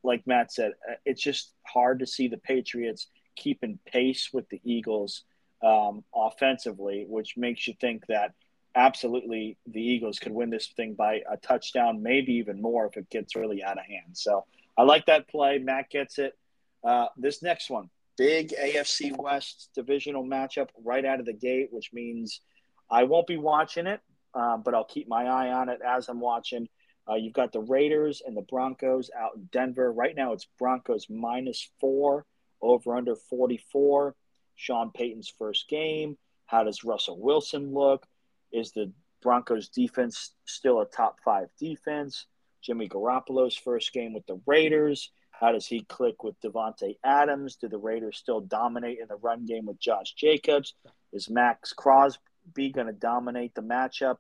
[0.03, 4.61] like Matt said, uh, it's just hard to see the Patriots keeping pace with the
[4.63, 5.23] Eagles
[5.63, 8.33] um, offensively, which makes you think that
[8.75, 13.09] absolutely the Eagles could win this thing by a touchdown, maybe even more if it
[13.09, 14.13] gets really out of hand.
[14.13, 14.45] So
[14.77, 15.59] I like that play.
[15.59, 16.37] Matt gets it.
[16.83, 21.91] Uh, this next one, big AFC West divisional matchup right out of the gate, which
[21.93, 22.41] means
[22.89, 24.01] I won't be watching it,
[24.33, 26.67] um, but I'll keep my eye on it as I'm watching.
[27.09, 29.91] Uh, you've got the Raiders and the Broncos out in Denver.
[29.91, 32.25] Right now, it's Broncos minus four,
[32.61, 34.15] over under 44.
[34.55, 36.17] Sean Payton's first game.
[36.45, 38.05] How does Russell Wilson look?
[38.51, 42.25] Is the Broncos defense still a top five defense?
[42.61, 45.11] Jimmy Garoppolo's first game with the Raiders.
[45.31, 47.57] How does he click with Davante Adams?
[47.57, 50.73] Do the Raiders still dominate in the run game with Josh Jacobs?
[51.11, 52.21] Is Maxx Crosby
[52.53, 54.17] be going to dominate the matchup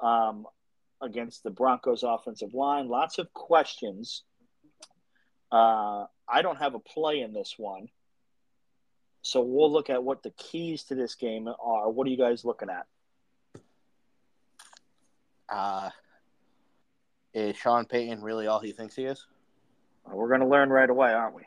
[0.00, 0.46] um,
[1.00, 2.88] against the Broncos offensive line?
[2.88, 4.22] Lots of questions.
[5.52, 7.88] Uh, I don't have a play in this one.
[9.22, 11.90] So we'll look at what the keys to this game are.
[11.90, 12.86] What are you guys looking at?
[15.48, 15.90] Uh,
[17.34, 19.26] is Sean Payton really all he thinks he is?
[20.10, 21.42] We're going to learn right away, aren't we?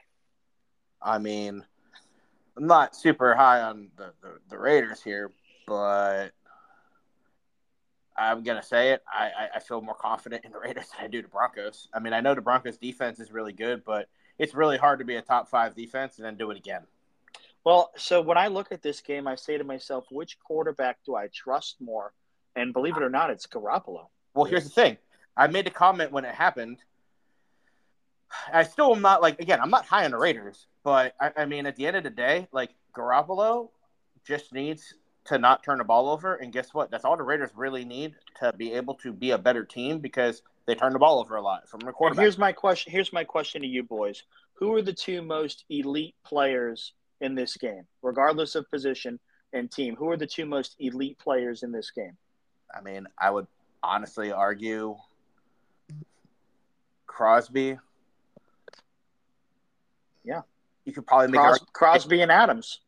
[1.01, 1.63] I mean,
[2.55, 5.31] I'm not super high on the, the, the Raiders here,
[5.67, 6.29] but
[8.17, 9.03] I'm gonna say it.
[9.11, 11.87] I, I, feel more confident in the Raiders than I do the Broncos.
[11.93, 14.07] I mean, I know the Broncos defense is really good, but
[14.37, 16.81] it's really hard to be a top five defense and then do it again.
[17.63, 21.15] Well, so when I look at this game, I say to myself, which quarterback do
[21.15, 22.13] I trust more?
[22.55, 24.07] And believe it or not, it's Garoppolo.
[24.33, 24.97] Well, here's the thing.
[25.35, 26.79] I made a comment when it happened.
[28.51, 29.59] I still am not like again.
[29.61, 32.09] I'm not high on the Raiders, but I, I mean, at the end of the
[32.09, 33.69] day, like Garoppolo
[34.25, 34.93] just needs
[35.25, 36.35] to not turn the ball over.
[36.35, 36.91] And guess what?
[36.91, 40.41] That's all the Raiders really need to be able to be a better team because
[40.65, 42.23] they turn the ball over a lot from the quarterback.
[42.23, 42.91] Here's my question.
[42.91, 47.57] Here's my question to you boys: Who are the two most elite players in this
[47.57, 49.19] game, regardless of position
[49.53, 49.95] and team?
[49.95, 52.17] Who are the two most elite players in this game?
[52.73, 53.47] I mean, I would
[53.81, 54.95] honestly argue
[57.05, 57.77] Crosby.
[60.23, 60.41] Yeah,
[60.85, 62.79] you could probably make Cros- Crosby and Adams.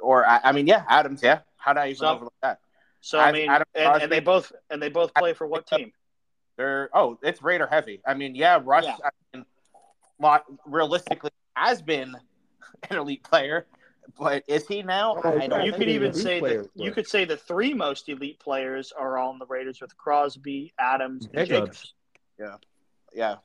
[0.00, 1.22] Or I mean, yeah, Adams.
[1.22, 2.60] Yeah, how do I even so, overlook that?
[3.00, 5.92] So I mean, and, and, they both and they both play for what team?
[6.56, 8.00] They're oh, it's Raider heavy.
[8.06, 8.84] I mean, yeah, Russ.
[8.84, 8.96] Yeah.
[9.04, 9.46] I mean,
[10.18, 12.14] well, realistically has been
[12.90, 13.66] an elite player,
[14.18, 15.20] but is he now?
[15.24, 18.92] I don't you could even say that you could say the three most elite players
[18.92, 21.94] are on the Raiders with Crosby, Adams, and Jacobs.
[22.38, 22.56] Yeah,
[23.14, 23.36] yeah.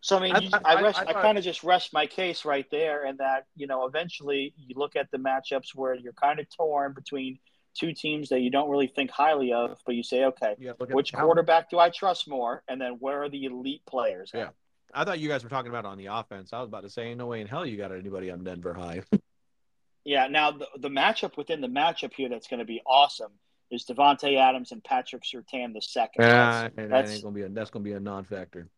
[0.00, 2.44] So I mean, I, I, I, rest, I, I kind of just rest my case
[2.44, 6.40] right there, and that you know, eventually you look at the matchups where you're kind
[6.40, 7.38] of torn between
[7.74, 10.54] two teams that you don't really think highly of, but you say, okay,
[10.90, 14.30] which quarterback do I trust more, and then where are the elite players?
[14.34, 14.50] Yeah,
[14.92, 16.52] I thought you guys were talking about on the offense.
[16.52, 18.74] I was about to say, ain't no way in hell you got anybody on Denver
[18.74, 19.02] high.
[20.04, 23.32] yeah, now the, the matchup within the matchup here that's going to be awesome
[23.70, 26.24] is Davante Adams and Patrick Surtain the second.
[26.24, 28.68] Uh, that's, that's gonna be a that's gonna be a non-factor.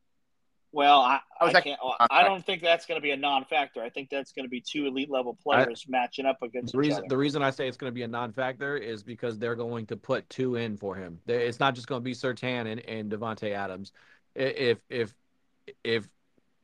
[0.77, 1.81] Well, I, I, I can't.
[2.11, 3.83] I don't think that's going to be a non-factor.
[3.83, 6.79] I think that's going to be two elite level players I, matching up against the
[6.79, 9.87] reason, The reason I say it's going to be a non-factor is because they're going
[9.87, 11.18] to put two in for him.
[11.27, 13.93] It's not just going to be Surtain and, and Davante Adams.
[14.35, 15.14] If if
[15.83, 16.07] if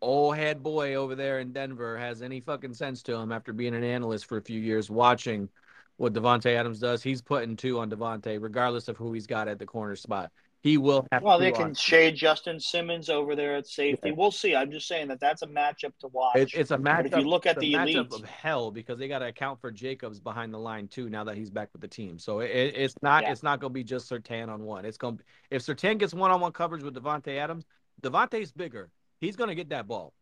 [0.03, 3.75] old head boy over there in Denver has any fucking sense to him after being
[3.75, 5.49] an analyst for a few years, watching
[5.97, 9.59] what Davante Adams does, he's putting two on Davante regardless of who he's got at
[9.59, 10.31] the corner spot
[10.63, 11.25] he will have.
[11.25, 14.11] Well, they can shade Justin Simmons over there at safety.
[14.11, 14.15] Yeah.
[14.17, 14.55] We'll see.
[14.55, 16.37] I'm just saying that that's a matchup to watch.
[16.37, 16.97] It, it's a matchup.
[16.97, 19.73] But if you look at the matchup of hell because they got to account for
[19.73, 21.11] Jacobs behind the line too.
[21.11, 23.33] Now that he's back with the team, so it, it's not yeah.
[23.33, 24.85] it's not going to be just Surtain on one.
[24.85, 25.19] It's going
[25.51, 27.65] if Surtain gets one on one coverage with Davante Adams,
[28.01, 28.89] Davante's bigger.
[29.21, 30.15] He's going to get that ball.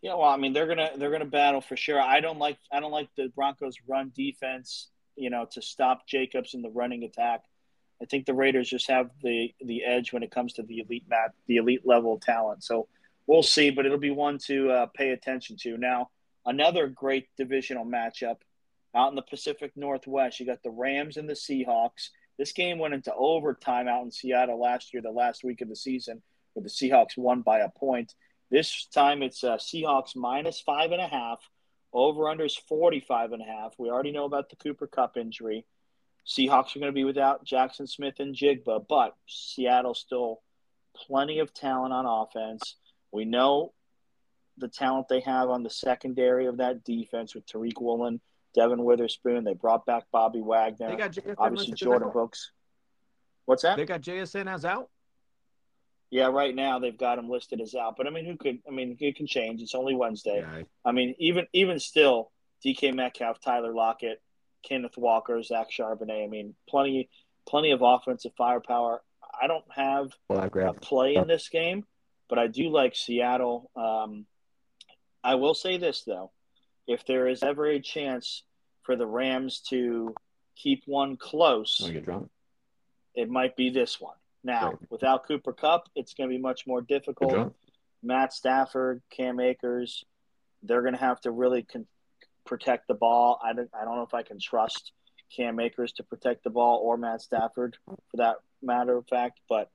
[0.00, 2.00] Yeah, well, I mean, they're gonna they're gonna battle for sure.
[2.00, 4.88] I don't like I don't like the Broncos' run defense.
[5.16, 7.42] You know, to stop Jacobs in the running attack.
[8.02, 11.04] I think the Raiders just have the the edge when it comes to the elite
[11.08, 12.64] map, the elite level talent.
[12.64, 12.88] So
[13.26, 15.76] we'll see, but it'll be one to uh, pay attention to.
[15.76, 16.10] Now,
[16.46, 18.36] another great divisional matchup
[18.94, 20.40] out in the Pacific Northwest.
[20.40, 22.10] You got the Rams and the Seahawks.
[22.38, 25.76] This game went into overtime out in Seattle last year, the last week of the
[25.76, 26.22] season,
[26.54, 28.14] where the Seahawks won by a point.
[28.50, 31.38] This time it's uh, Seahawks minus five and a half.
[31.92, 33.74] Over under is 45 and a half.
[33.78, 35.66] We already know about the Cooper Kupp injury.
[36.30, 40.40] Seahawks are going to be without Jaxon Smith-Njigba, but Seattle still
[40.94, 42.76] plenty of talent on offense.
[43.10, 43.72] We know
[44.56, 48.20] the talent they have on the secondary of that defense with Tariq Woolen,
[48.54, 49.42] Devon Witherspoon.
[49.42, 50.90] They brought back Bobby Wagner.
[50.90, 52.52] They got JSN obviously Jordyn Brooks.
[53.46, 53.76] What's that?
[53.76, 54.88] They got JSN as out.
[56.10, 57.96] Yeah, right now they've got him listed as out.
[57.96, 58.58] But I mean, who could?
[58.68, 59.62] I mean, it can change.
[59.62, 60.44] It's only Wednesday.
[60.44, 60.62] Yeah.
[60.84, 62.30] I mean, even even still,
[62.64, 64.20] DK Metcalf, Tyler Lockett,
[64.62, 66.24] Kenneth Walker, Zach Charbonnet.
[66.24, 67.08] I mean, plenty,
[67.46, 69.02] plenty of offensive firepower.
[69.40, 70.12] I don't have
[70.68, 71.84] a play in this game,
[72.28, 73.70] but I do like Seattle.
[73.76, 74.26] Um,
[75.22, 76.30] I will say this though,
[76.86, 78.42] if there is ever a chance
[78.82, 80.14] for the Rams to
[80.56, 81.80] keep one close,
[83.14, 84.16] it might be this one.
[84.42, 84.78] Now, right.
[84.90, 87.32] without Cooper Kupp, it's going to be much more difficult.
[88.02, 90.04] Matt Stafford, Cam Akers,
[90.62, 91.86] they're going to have to really con-
[92.44, 93.40] protect the ball.
[93.44, 94.92] I don't, I don't know if I can trust
[95.34, 99.40] Cam Akers to protect the ball or Matt Stafford for that matter of fact.
[99.48, 99.70] But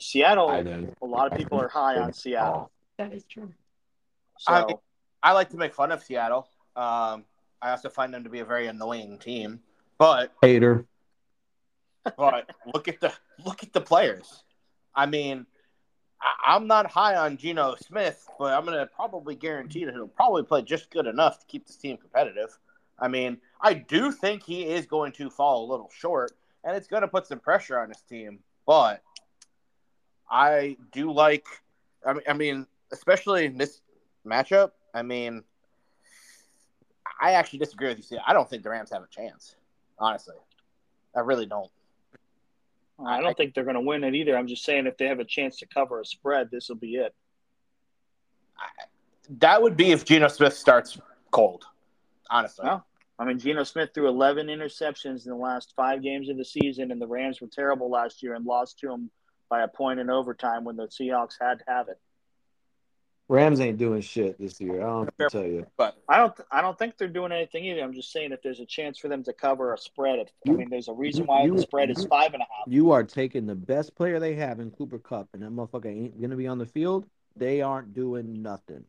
[0.00, 2.70] Seattle, a lot of people are high on Seattle.
[2.98, 3.52] That is true.
[4.38, 6.48] So, I, I like to make fun of Seattle.
[6.74, 7.24] Um,
[7.60, 9.60] I also find them to be a very annoying team.
[9.98, 10.86] But hater.
[12.16, 13.12] But look at the
[13.44, 14.42] look at the players.
[14.94, 15.46] I mean,
[16.22, 20.08] I, am not high on Geno Smith, but I'm going to probably guarantee that he'll
[20.08, 22.56] probably play just good enough to keep this team competitive.
[22.98, 26.32] I mean, I do think he is going to fall a little short,
[26.64, 28.38] and it's going to put some pressure on his team.
[28.66, 29.02] But
[30.30, 31.46] I do like,
[32.06, 33.80] I mean, I mean, especially in this
[34.26, 34.72] matchup.
[34.94, 35.42] I mean,
[37.20, 38.04] I actually disagree with you.
[38.04, 39.56] See, I don't think the Rams have a chance.
[39.98, 40.36] Honestly,
[41.14, 41.70] I really don't.
[43.06, 44.36] I don't think they're going to win it either.
[44.36, 46.96] I'm just saying if they have a chance to cover a spread, this will be
[46.96, 47.14] it.
[49.38, 50.98] That would be if Geno Smith starts
[51.30, 51.64] cold,
[52.30, 52.66] honestly.
[52.66, 52.86] Well,
[53.18, 56.90] I mean, Geno Smith threw 11 interceptions in the last five games of the season,
[56.90, 59.10] and the Rams were terrible last year and lost to him
[59.48, 62.00] by a point in overtime when the Seahawks had to have it.
[63.28, 64.82] Rams ain't doing shit this year.
[64.82, 65.66] I don't to tell you.
[65.76, 66.34] But I don't.
[66.50, 67.80] I don't think they're doing anything either.
[67.80, 70.30] I'm just saying if there's a chance for them to cover a spread.
[70.46, 72.66] I mean, there's a reason why you, the spread is five and a half.
[72.66, 76.20] You are taking the best player they have in Cooper Kupp, and that motherfucker ain't
[76.20, 77.06] gonna be on the field.
[77.36, 78.84] They aren't doing nothing.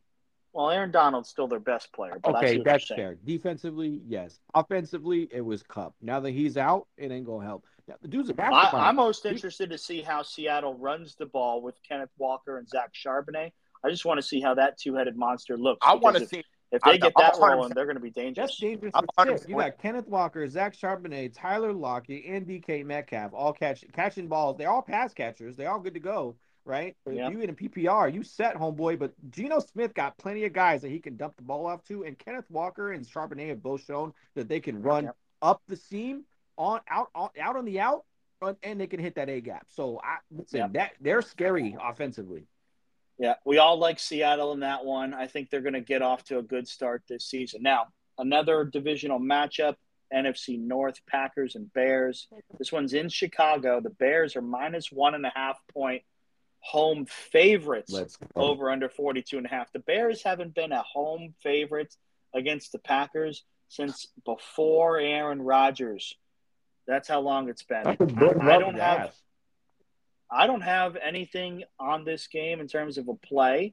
[0.52, 2.18] Well, Aaron Donald's still their best player.
[2.24, 3.16] okay, that's fair.
[3.24, 4.38] Defensively, yes.
[4.54, 5.94] Offensively, it was Kupp.
[6.00, 7.64] Now that he's out, it ain't gonna help.
[7.88, 8.80] Now, the dude's a basketball.
[8.80, 12.68] I, am most interested to see how Seattle runs the ball with Kenneth Walker and
[12.68, 13.52] Zach Charbonnet
[13.84, 15.86] I just want to see how that two-headed monster looks.
[15.86, 18.50] I want to see if they get that rolling, they're going to be dangerous.
[18.50, 19.44] That's dangerous.
[19.48, 24.56] You got Kenneth Walker, Zach Charbonnet, Tyler Lockett, and DK Metcalf all catch catching balls.
[24.58, 25.56] They're all pass catchers.
[25.56, 26.36] They're all good to go.
[26.64, 26.96] right?
[27.06, 27.26] Yep.
[27.26, 30.82] If you in a PPR, you set homeboy, but Geno Smith got plenty of guys
[30.82, 33.84] that he can dump the ball off to, and Kenneth Walker and Charbonnet have both
[33.84, 35.16] shown that they can run yep.
[35.42, 36.24] up the seam
[36.56, 38.04] on out on, out on the out,
[38.62, 39.66] and they can hit that A gap.
[39.70, 40.72] So I listen, yep.
[40.72, 42.46] that they're scary offensively.
[43.18, 45.14] Yeah, we all like Seattle in that one.
[45.14, 47.62] I think they're going to get off to a good start this season.
[47.62, 47.88] Now,
[48.18, 49.76] another divisional matchup
[50.12, 52.28] NFC North Packers and Bears.
[52.58, 53.80] This one's in Chicago.
[53.80, 56.02] The Bears are minus one and a half point
[56.60, 59.72] home favorites over under 42 and a half.
[59.72, 61.94] The Bears haven't been a home favorite
[62.34, 66.16] against the Packers since before Aaron Rodgers.
[66.86, 67.86] That's how long it's been.
[67.86, 69.14] I, I don't have
[70.34, 73.72] I don't have anything on this game in terms of a play.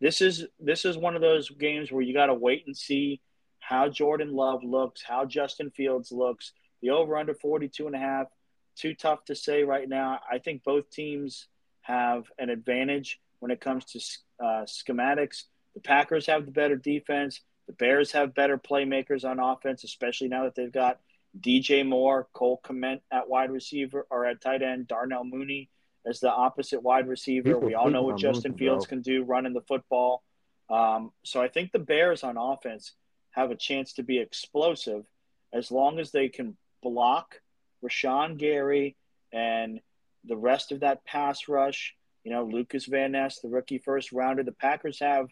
[0.00, 3.20] This is this is one of those games where you got to wait and see
[3.58, 6.52] how Jordan Love looks, how Justin Fields looks.
[6.82, 8.28] The over under 42 and a half,
[8.76, 10.20] too tough to say right now.
[10.30, 11.48] I think both teams
[11.80, 13.98] have an advantage when it comes to
[14.44, 15.44] uh, schematics.
[15.74, 17.40] The Packers have the better defense.
[17.66, 21.00] The Bears have better playmakers on offense, especially now that they've got
[21.40, 25.68] DJ Moore, Cole Kmet at wide receiver or at tight end, Darnell Mooney
[26.06, 27.58] as the opposite wide receiver.
[27.58, 30.22] we all know what Justin Fields can do running the football.
[30.70, 32.92] Um, so I think the Bears on offense
[33.30, 35.04] have a chance to be explosive
[35.52, 37.40] as long as they can block
[37.84, 38.96] Rashan Gary
[39.32, 39.80] and
[40.24, 41.94] the rest of that pass rush.
[42.24, 44.42] You know, Lukas Van Ness, the rookie first rounder.
[44.42, 45.28] The Packers have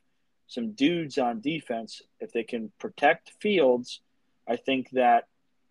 [0.47, 2.01] some dudes on defense.
[2.21, 4.01] If they can protect Fields,
[4.49, 5.25] I think that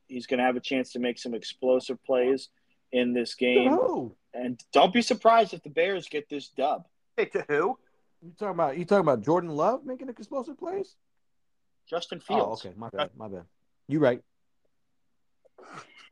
[0.08, 2.50] he's going to have a chance to make some explosive plays
[2.92, 3.78] in this game.
[4.34, 6.86] And don't be surprised if the Bears get this dub.
[7.16, 7.78] Hey, to who?
[8.22, 8.78] You talking about?
[8.78, 10.96] You talking about Jordan Love making explosive plays?
[11.90, 12.62] Justin oh, Fields.
[12.66, 13.44] Oh, okay, my bad, my bad.
[13.88, 14.22] You right.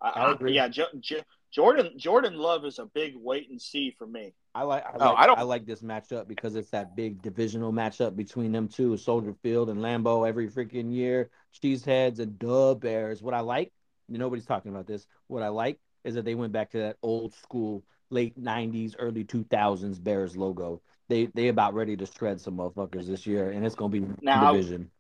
[0.01, 0.53] I, I agree.
[0.53, 1.21] Yeah, jo- jo-
[1.51, 4.34] Jordan Jordan Love is a big wait and see for me.
[4.55, 4.86] I like.
[4.86, 5.39] I oh, like, oh, I don't.
[5.39, 9.69] I like this matchup because it's that big divisional matchup between them two, Soldier Field
[9.69, 11.30] and Lambeau every freaking year.
[11.61, 13.21] Cheeseheads and Dub Bears.
[13.21, 13.74] What I like,
[14.07, 15.05] nobody's talking about this.
[15.28, 19.24] What I like is that they went back to that old school late '90s, early
[19.24, 20.82] 2000s Bears logo.
[21.10, 24.51] They they about ready to shred some motherfuckers this year, and it's gonna be now,
[24.51, 24.91] division.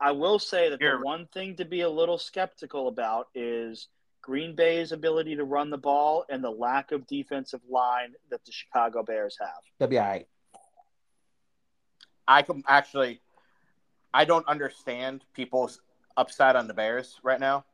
[0.00, 3.88] I will say that the one thing to be a little skeptical about is
[4.20, 8.52] Green Bay's ability to run the ball and the lack of defensive line that the
[8.52, 9.50] Chicago Bears have.
[9.78, 10.26] That'd be all right.
[12.26, 13.20] I can actually,
[14.14, 15.80] I don't understand people's
[16.16, 17.64] upside on the Bears right now.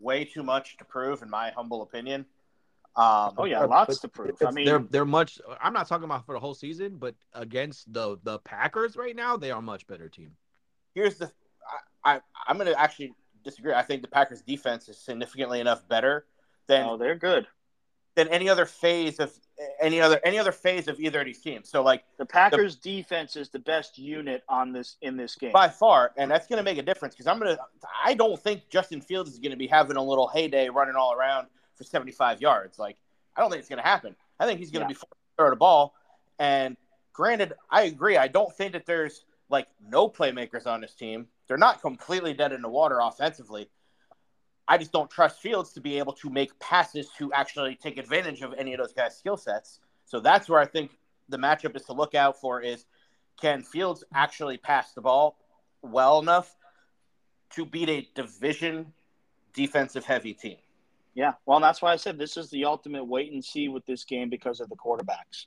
[0.00, 2.26] Way too much to prove, in my humble opinion.
[2.96, 4.36] Um, oh yeah, lots to prove.
[4.44, 5.40] I mean, they're they're much.
[5.62, 9.36] I'm not talking about for the whole season, but against the the Packers right now,
[9.36, 10.32] they are a much better team.
[10.94, 11.30] Here's the,
[12.04, 13.72] I, I I'm going to actually disagree.
[13.72, 16.26] I think the Packers defense is significantly enough better
[16.66, 16.88] than.
[16.88, 17.46] Oh, they're good.
[18.16, 19.32] Than any other phase of
[19.80, 21.68] any other any other phase of either of these teams.
[21.68, 25.52] So like the Packers the, defense is the best unit on this in this game
[25.52, 27.58] by far, and that's going to make a difference because I'm gonna.
[28.04, 31.12] I don't think Justin Fields is going to be having a little heyday running all
[31.12, 32.78] around for 75 yards.
[32.78, 32.96] Like,
[33.36, 34.14] I don't think it's going to happen.
[34.38, 34.98] I think he's going to yeah.
[34.98, 35.06] be
[35.36, 35.94] throw the ball.
[36.38, 36.76] And
[37.12, 38.16] granted, I agree.
[38.16, 41.26] I don't think that there's like no playmakers on this team.
[41.46, 43.68] They're not completely dead in the water offensively.
[44.68, 48.42] I just don't trust Fields to be able to make passes to actually take advantage
[48.42, 49.80] of any of those guys' skill sets.
[50.04, 50.90] So that's where I think
[51.28, 52.84] the matchup is to look out for is
[53.40, 55.38] can Fields actually pass the ball
[55.82, 56.54] well enough
[57.50, 58.92] to beat a division
[59.54, 60.58] defensive heavy team?
[61.14, 64.04] Yeah, well, that's why I said this is the ultimate wait and see with this
[64.04, 65.46] game because of the quarterbacks.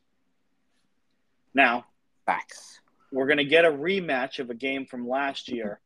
[1.53, 1.85] Now,
[2.25, 2.81] facts.
[3.11, 5.79] We're going to get a rematch of a game from last year.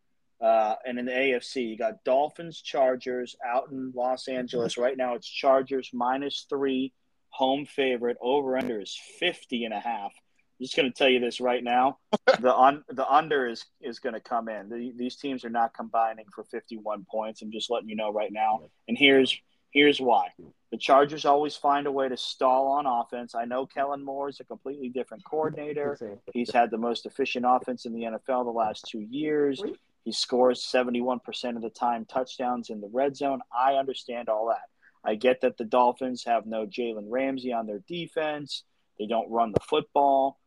[0.45, 4.77] Uh, and in the AFC, you got Dolphins, Chargers out in Los Angeles.
[4.77, 6.93] Right now, it's Chargers minus three,
[7.29, 8.17] home favorite.
[8.21, 10.11] Over under is 50 and a half.
[10.11, 11.97] I'm just going to tell you this right now.
[12.39, 14.69] the un, the under is is going to come in.
[14.69, 17.41] The, these teams are not combining for 51 points.
[17.41, 18.69] I'm just letting you know right now.
[18.87, 19.35] And here's
[19.75, 20.29] Here's why.
[20.71, 23.35] The Chargers always find a way to stall on offense.
[23.35, 26.21] I know Kellen Moore is a completely different coordinator.
[26.33, 29.61] He's had the most efficient offense in the NFL the last two years.
[30.05, 33.41] He scores 71% of the time touchdowns in the red zone.
[33.51, 34.69] I understand all that.
[35.03, 38.63] I get that the Dolphins have no Jalen Ramsey on their defense.
[38.99, 40.39] They don't run the football.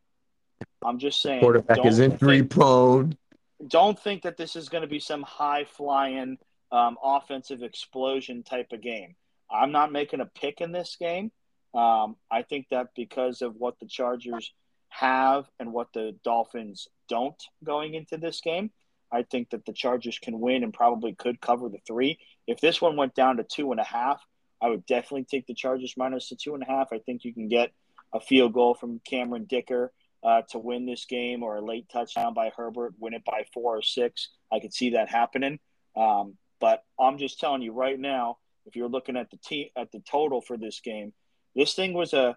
[0.85, 1.41] I'm just saying.
[1.41, 3.19] Quarterback is injury prone.
[3.67, 6.39] Don't think that this is going to be some high flying
[6.71, 9.17] um, offensive explosion type of game.
[9.51, 11.33] I'm not making a pick in this game.
[11.75, 14.53] Um, I think that because of what the Chargers
[14.89, 18.71] have and what the Dolphins don't going into this game,
[19.13, 22.19] I think that the Chargers can win and probably could cover the three.
[22.47, 24.23] If this one went down to two and a half,
[24.61, 26.89] I would definitely take the Chargers minus the two and a half.
[26.93, 27.73] I think you can get
[28.13, 29.93] a field goal from Cameron Dicker
[30.23, 33.77] uh, to win this game or a late touchdown by Herbert, win it by four
[33.77, 34.31] or six.
[34.53, 35.59] I could see that happening.
[35.97, 39.93] Um, but I'm just telling you right now, if you're looking at the team at
[39.93, 41.13] the total for this game,
[41.55, 42.37] this thing was a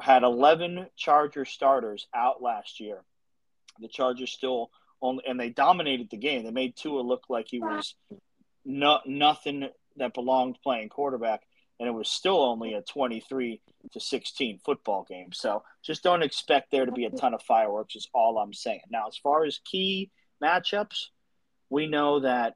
[0.00, 3.02] had 11 Charger starters out last year.
[3.80, 4.70] The Chargers still
[5.06, 6.44] only, and they dominated the game.
[6.44, 7.94] They made Tua look like he was
[8.64, 11.42] no, nothing that belonged playing quarterback,
[11.78, 13.60] and it was still only a 23
[13.92, 15.32] to 16 football game.
[15.32, 17.96] So just don't expect there to be a ton of fireworks.
[17.96, 18.80] Is all I'm saying.
[18.90, 20.10] Now, as far as key
[20.42, 21.06] matchups,
[21.70, 22.54] we know that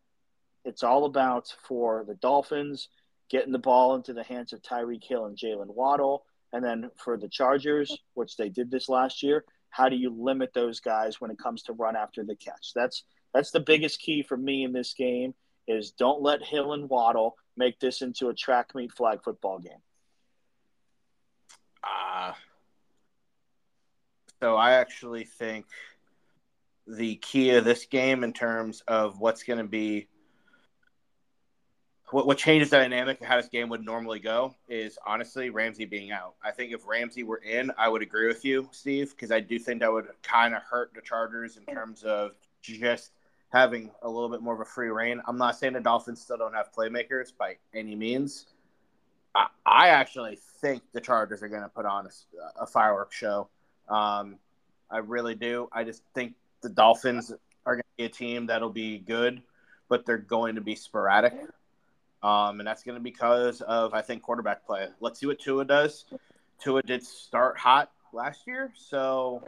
[0.64, 2.88] it's all about for the Dolphins
[3.30, 6.24] getting the ball into the hands of Tyreek Hill and Jaylen Waddle.
[6.52, 10.52] And then for the Chargers, which they did this last year, how do you limit
[10.52, 12.72] those guys when it comes to run after the catch?
[12.74, 15.34] That's that's the biggest key for me in this game
[15.68, 19.72] is don't let Hill and Waddle make this into a track meet flag football game.
[21.82, 22.32] Uh,
[24.40, 25.66] so I actually think
[26.86, 30.08] the key of this game in terms of what's going to be
[32.12, 35.84] what, what changes the dynamic of how this game would normally go is honestly Ramsey
[35.84, 36.34] being out.
[36.44, 39.58] I think if Ramsey were in, I would agree with you, Steve, because I do
[39.58, 42.32] think that would kind of hurt the Chargers in terms of
[42.62, 43.12] just
[43.50, 45.20] having a little bit more of a free reign.
[45.26, 48.46] I'm not saying the Dolphins still don't have playmakers by any means.
[49.34, 53.48] I, I actually think the Chargers are going to put on a, a fireworks show.
[53.88, 54.36] Um,
[54.90, 55.68] I really do.
[55.72, 57.32] I just think the Dolphins
[57.66, 59.42] are going to be a team that'll be good,
[59.88, 61.34] but they're going to be sporadic.
[62.22, 64.88] Um, and that's going to be because of, I think, quarterback play.
[65.00, 66.04] Let's see what Tua does.
[66.60, 69.42] Tua did start hot last year, so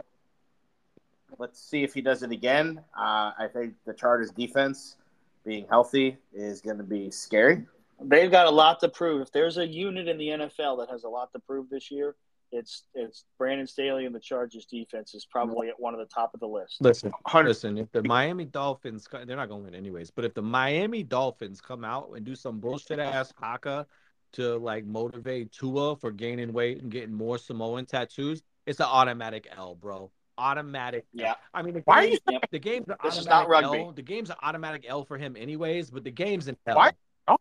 [1.37, 2.81] let's see if he does it again.
[2.97, 4.97] Uh, I think the Chargers defense
[5.45, 7.65] being healthy is going to be scary.
[8.01, 9.21] They've got a lot to prove.
[9.21, 12.15] If there's a unit in the NFL that has a lot to prove this year,
[12.53, 16.33] it's it's Brandon Staley and the Chargers defense is probably at one of the top
[16.33, 16.77] of the list.
[16.79, 17.77] Listen, listen.
[17.77, 20.11] If the Miami Dolphins, they're not going to win anyways.
[20.11, 23.87] But if the Miami Dolphins come out and do some bullshit ass haka
[24.33, 29.47] to like motivate Tua for gaining weight and getting more Samoan tattoos, it's an automatic
[29.57, 30.11] L, bro.
[30.37, 31.05] Automatic.
[31.11, 31.29] Yeah.
[31.29, 31.35] L.
[31.55, 32.39] I mean, the why game, are you?
[32.51, 33.79] The game's an this automatic is not rugby.
[33.79, 33.91] L.
[33.91, 35.89] The game's an automatic L for him, anyways.
[35.89, 36.77] But the game's in hell.
[36.77, 36.91] Why?
[37.27, 37.37] Oh,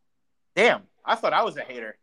[0.56, 0.82] damn!
[1.04, 1.96] I thought I was a hater.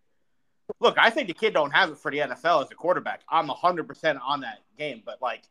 [0.80, 3.22] Look, I think the kid don't have it for the NFL as a quarterback.
[3.30, 5.43] I'm 100% on that game, but like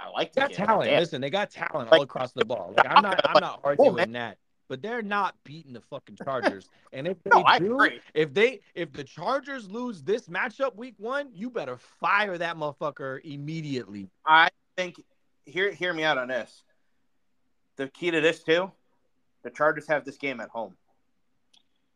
[0.00, 0.88] I like that talent.
[0.90, 1.00] Damn.
[1.00, 2.72] Listen, they got talent Like- all across the ball.
[2.76, 4.12] Like I'm not I'm not arguing man.
[4.12, 4.38] that.
[4.68, 6.68] But they're not beating the fucking Chargers.
[6.92, 8.00] And if they No, I do, agree.
[8.12, 13.18] if they if the Chargers lose this matchup week one, you better fire that motherfucker
[13.24, 14.08] immediately.
[14.26, 15.02] I think
[15.46, 16.64] hear hear me out on this.
[17.76, 18.70] The key to this too,
[19.42, 20.76] the Chargers have this game at home.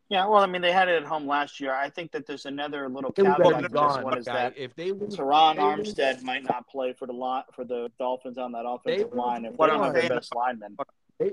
[0.09, 1.73] Yeah, well, I mean, they had it at home last year.
[1.73, 4.35] I think that there's another little caveat already to this one is guy.
[4.35, 7.91] that if they lose, Terron they Armstead might not play for the lot for the
[7.99, 10.77] Dolphins on that offensive They- line if what they I'm their saying- best lineman.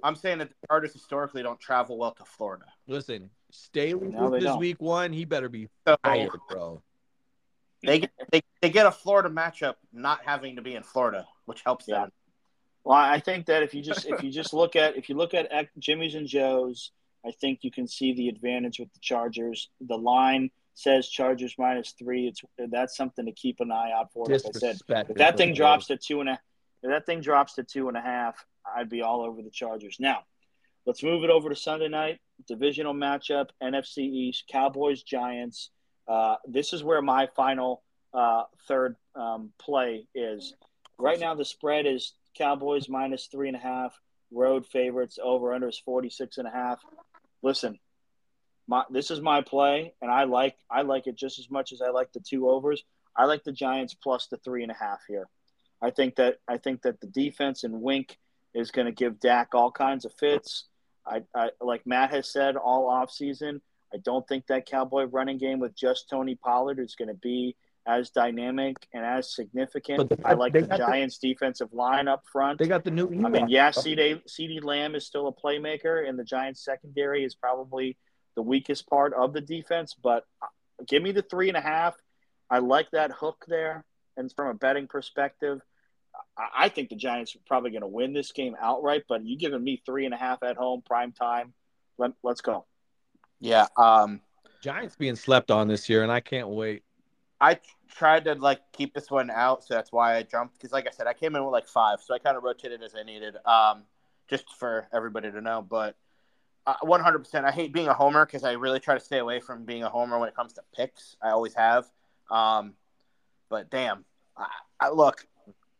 [0.04, 2.66] I'm saying that the Chargers historically don't travel well to Florida.
[2.88, 4.60] Listen, Staley No, they loses don't.
[4.60, 5.68] week one, he better be
[6.04, 6.82] fired, bro.
[7.82, 11.64] they get they, they get a Florida matchup not having to be in Florida, which
[11.64, 12.02] helps Yeah.
[12.02, 12.12] them.
[12.84, 15.34] Well, I think that if you just if you just look at if you look
[15.34, 15.50] at
[15.80, 16.92] Jimmy's and Joe's,
[17.26, 19.70] I think you can see the advantage with the Chargers.
[19.82, 22.28] The line says Chargers minus three.
[22.28, 22.42] It's
[22.72, 24.26] that's something to keep an eye out for.
[24.26, 26.40] Like I said, if that thing drops to two and a,
[26.84, 29.98] if that thing drops to two and a half, I'd be all over the Chargers.
[30.00, 30.24] Now,
[30.86, 35.72] let's move it over to Sunday night divisional matchup: NFC East, Cowboys, Giants.
[36.08, 40.56] Uh, this is where my final uh, third um, play is.
[40.98, 43.94] Right now, the spread is Cowboys minus three and a half.
[44.32, 46.80] Road favorites over under is 46 and a half.
[47.42, 47.80] Listen,
[48.68, 51.82] my, this is my play, and I like I like it just as much as
[51.82, 52.84] I like the two overs.
[53.16, 55.28] I like the Giants plus the three and a half here.
[55.82, 58.18] I think that I think that the defense and Wink
[58.54, 60.66] is going to give Dak all kinds of fits.
[61.06, 63.62] I, I like Matt has said all offseason,
[63.94, 67.56] I don't think that Cowboy running game with just Tony Pollard is going to be
[67.90, 70.10] as dynamic and as significant.
[70.10, 72.60] But I like the got the- Giants defensive line up front.
[72.60, 73.08] They got the new.
[73.08, 73.50] I mean, Ewok.
[73.50, 77.98] yeah, CeeDee, CeeDee Lamb is still a playmaker, and the Giants secondary is probably
[78.36, 79.96] the weakest part of the defense.
[80.02, 80.46] But uh,
[80.88, 81.96] give me the three and a half.
[82.50, 83.84] I like that hook there,
[84.16, 85.60] and from a betting perspective,
[86.38, 89.06] I, I think the Giants are probably going to win this game outright.
[89.10, 91.54] But you giving me three and a half at home, prime time?
[91.98, 92.66] Let, let's go.
[93.40, 93.66] Yeah.
[93.76, 94.22] Um,
[94.62, 96.84] Giants being slept on this year, and I can't wait.
[97.42, 97.60] I
[97.90, 100.54] tried to like keep this one out, so that's why I jumped.
[100.58, 102.82] Because, like I said, I came in with like five, so I kind of rotated
[102.84, 103.84] as I needed, um,
[104.30, 105.62] just for everybody to know.
[105.62, 105.96] But
[106.66, 109.18] uh, one hundred percent, I hate being a homer because I really try to stay
[109.18, 111.16] away from being a homer when it comes to picks.
[111.22, 111.86] I always have.
[112.30, 112.76] Um,
[113.50, 114.06] But damn,
[114.38, 114.46] I,
[114.80, 115.26] I look.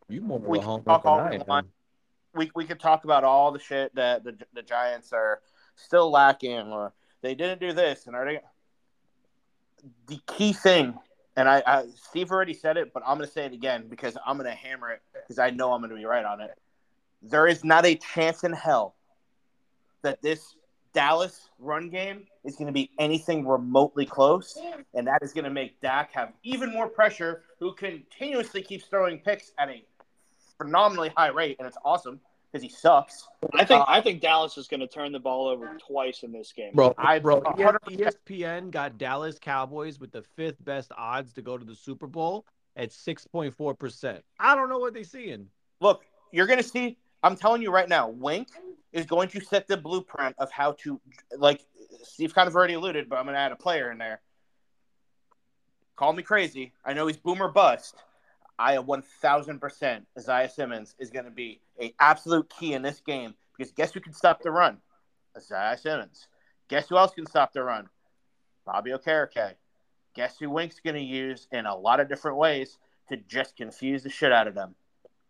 [0.08, 1.68] You more We can talk all we want.
[2.34, 5.40] We we could talk about all the shit that the the Giants are
[5.76, 6.92] still lacking, or
[7.22, 8.40] they didn't do this, and are they?
[10.08, 10.98] The key thing,
[11.40, 14.16] and I, I Steve already said it, but I'm going to say it again because
[14.26, 16.50] I'm going to hammer it because I know I'm going to be right on it.
[17.22, 18.94] There is not a chance in hell
[20.02, 20.54] that this
[20.92, 24.58] Dallas run game is going to be anything remotely close,
[24.94, 29.18] and that is going to make Dak have even more pressure, who continuously keeps throwing
[29.18, 29.82] picks at a
[30.58, 32.20] phenomenally high rate, and it's awesome
[32.50, 33.28] because he sucks.
[33.54, 36.32] I think Uh, I think Dallas is going to turn the ball over twice in
[36.32, 36.72] this game.
[36.74, 38.16] Bro, I- bro, hundred percent.
[38.26, 42.46] ESPN got Dallas Cowboys with the fifth best odds to go to the Super Bowl
[42.76, 44.22] at 6.4%.
[44.38, 45.48] I don't know what they're seeing.
[45.80, 46.98] Look, you're going to see.
[47.22, 48.48] I'm telling you right now, Wink
[48.92, 51.00] is going to set the blueprint of how to,
[51.36, 51.64] like
[52.02, 54.20] Steve kind of already alluded, but I'm going to add a player in there.
[55.96, 56.72] Call me crazy.
[56.84, 57.96] I know he's boomer bust.
[58.60, 63.34] I am 1,000% Isaiah Simmons is going to be a absolute key in this game
[63.56, 64.76] because guess who can stop the run?
[65.34, 66.28] Isaiah Simmons.
[66.68, 67.88] Guess who else can stop the run?
[68.66, 69.54] Bobby Okereke.
[70.14, 72.76] Guess who Wink's going to use in a lot of different ways
[73.08, 74.74] to just confuse the shit out of them?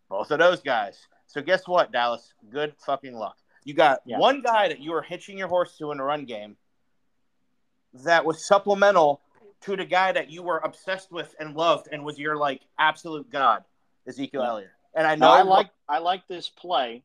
[0.09, 1.07] Both of those guys.
[1.27, 2.33] So guess what, Dallas?
[2.51, 3.37] Good fucking luck.
[3.63, 4.17] You got Yeah.
[4.17, 6.57] one guy that you were hitching your horse to in a run game
[7.93, 9.21] that was supplemental
[9.61, 13.29] to the guy that you were obsessed with and loved and was your like absolute
[13.29, 13.63] god,
[14.07, 14.71] Ezekiel Elliott.
[14.95, 17.03] And I know No, I like I like this play,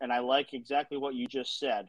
[0.00, 1.86] and I like exactly what you just said.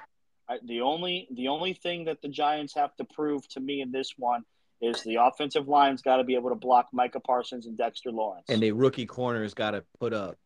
[0.49, 3.91] I, the only the only thing that the Giants have to prove to me in
[3.91, 4.43] this one
[4.81, 8.45] is the offensive line's got to be able to block Micah Parsons and Dexter Lawrence.
[8.49, 10.37] And the rookie corner's got to put up.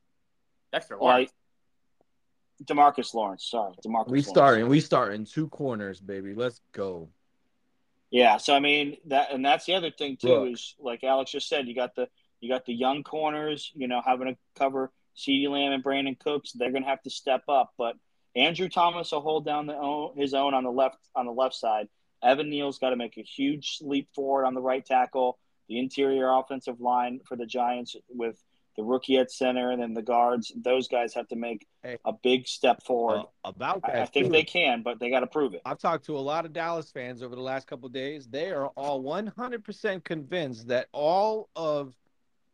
[0.72, 1.32] Dexter Well, Lawrence.
[2.64, 3.48] Demarcus Lawrence.
[3.50, 4.08] Sorry, Demarcus.
[4.08, 4.28] We Lawrence.
[4.28, 4.68] starting.
[4.68, 6.34] We starting two corners, baby.
[6.34, 7.10] Let's go.
[8.14, 10.54] Yeah, so I mean that, and that's the other thing too Look.
[10.54, 12.08] is like Alex just said, you got the
[12.42, 16.52] you got the young corners, you know, having to cover Ceedee Lamb and Brandin Cooks.
[16.52, 17.96] They're going to have to step up, but
[18.36, 21.56] Andrew Thomas will hold down the own, his own on the left on the left
[21.56, 21.88] side.
[22.22, 25.40] Evan Neal's got to make a huge leap forward on the right tackle.
[25.68, 28.38] The interior offensive line for the Giants with
[28.76, 31.98] the rookie at center and then the guards, those guys have to make Hey.
[32.06, 33.20] a big step forward.
[33.20, 34.32] Uh, about that, I, I think too.
[34.32, 35.62] they can, but they got to prove it.
[35.66, 38.28] I've talked to a lot of Dallas fans over the last couple of days.
[38.28, 41.94] They are all 100% convinced that all of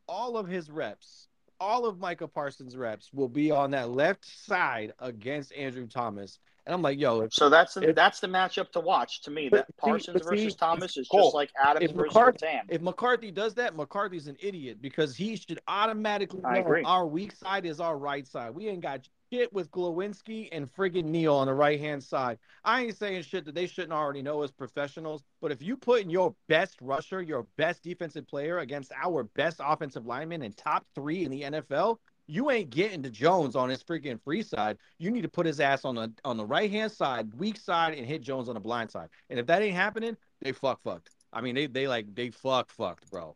[0.08, 1.28] all of his reps,
[1.60, 6.40] all of Micah Parsons' reps will be on that left side against Andrew Thomas.
[6.70, 9.32] And I'm like, yo, if, So that's the, If- that's the matchup to watch to
[9.32, 9.50] me.
[9.50, 12.66] That Parsons see, versus Thomas is Cole, just like Adams if versus McCarthy- Tan.
[12.70, 16.84] if McCarthy does that, McCarthy's an idiot because he should automatically I know agree.
[16.84, 18.54] our weak side is our right side.
[18.54, 22.38] We ain't got shit with Glowinski and friggin' Neal on the right hand side.
[22.64, 26.02] I ain't saying shit that they shouldn't already know as professionals, but if you put
[26.04, 30.86] in your best rusher, your best defensive player against our best offensive lineman and top
[30.94, 31.98] three in the NFL,
[32.30, 34.78] you ain't getting to Jones on his freaking free side.
[35.00, 37.96] You need to put his ass on the on the right hand side, weak side,
[37.96, 39.10] and hit Jones on the blind side.
[39.30, 41.10] And if that ain't happening, they fuck fucked.
[41.34, 43.36] I mean, they they like they fuck fucked, bro.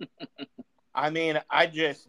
[0.94, 2.08] I mean, I just,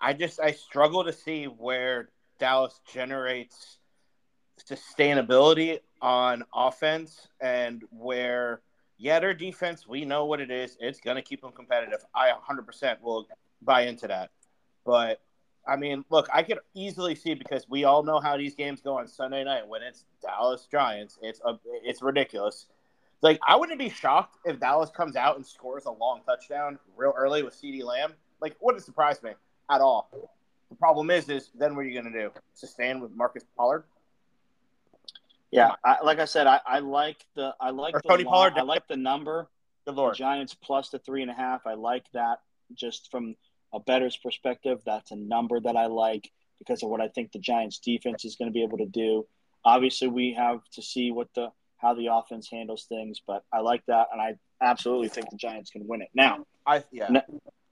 [0.00, 2.08] I just, I struggle to see where
[2.40, 3.78] Dallas generates
[4.68, 8.62] sustainability on offense and where,
[8.98, 10.76] yeah, their defense, we know what it is.
[10.80, 12.04] It's going to keep them competitive.
[12.14, 13.28] I 100% will
[13.62, 14.30] buy into that.
[14.84, 15.20] But,
[15.66, 18.98] I mean, look, I could easily see because we all know how these games go
[18.98, 21.18] on Sunday night when it's Dallas Giants.
[21.22, 22.66] It's a, it's ridiculous.
[23.22, 27.14] Like I wouldn't be shocked if Dallas comes out and scores a long touchdown real
[27.16, 28.12] early with CeeDee Lamb.
[28.42, 29.30] Like wouldn't surprise me
[29.70, 30.10] at all.
[30.68, 32.30] The problem is, is then what are you going to do?
[32.52, 33.84] Sustain with Marcus Pollard?
[35.50, 38.30] Yeah, I, like I said, I, I like the I like Or the Tony line-
[38.32, 38.52] Pollard.
[38.56, 39.48] I like the number.
[39.86, 40.12] Good The.
[40.12, 41.66] Giants plus the three and a half.
[41.66, 42.40] I like that
[42.74, 43.34] just from
[43.72, 44.80] a better's perspective.
[44.86, 48.36] That's a number that I like because of what I think the Giants defense is
[48.36, 49.26] going to be able to do.
[49.64, 53.84] Obviously, we have to see what the how the offense handles things, but I like
[53.86, 56.08] that, and I absolutely think the Giants can win it.
[56.14, 57.08] Now, I yeah.
[57.10, 57.20] No.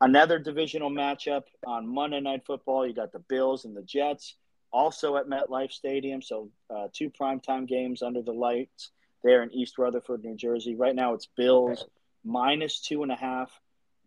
[0.00, 2.86] another divisional matchup on Monday Night Football.
[2.86, 4.36] You got the Bills and the Jets,
[4.72, 6.20] also at MetLife Stadium.
[6.20, 8.90] So uh, two primetime games under the lights
[9.24, 10.74] there in East Rutherford, New Jersey.
[10.74, 11.84] Right now, it's Bills
[12.24, 13.50] minus two and a half,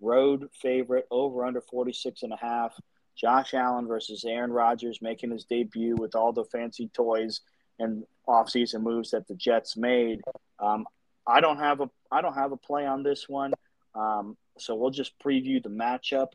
[0.05, 2.73] road favorite over under 46 and a half.
[3.15, 7.41] Josh Allen versus Aaron Rodgers making his debut with all the fancy toys
[7.79, 10.21] and offseason moves that the Jets made.
[10.59, 10.85] Um,
[11.27, 13.53] I don't have a I don't have a play on this one.
[13.95, 16.29] Um, so we'll just preview the matchup.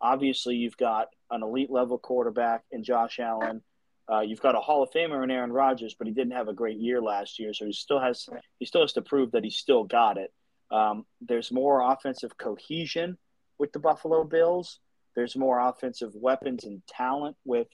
[0.00, 3.62] Obviously, you've got an elite level quarterback in Josh Allen.
[4.10, 6.52] Uh, you've got a Hall of Famer in Aaron Rodgers, but he didn't have a
[6.52, 8.28] great year last year, so he still has
[8.58, 10.32] he still has to prove that he still got it.
[10.70, 13.18] Um, there's more offensive cohesion
[13.58, 14.80] with the Buffalo Bills.
[15.14, 17.68] There's more offensive weapons and talent with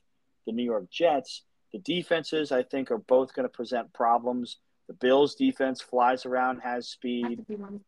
[0.47, 1.43] the New York Jets.
[1.73, 4.59] The defenses, I think, are both going to present problems.
[4.89, 7.45] The Bills' defense flies around, has speed.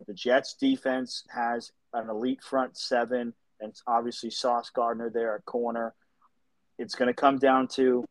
[0.07, 5.95] The Jets' defense has an elite front seven, and obviously Sauce Gardner there at corner.
[6.79, 8.05] It's going to come down to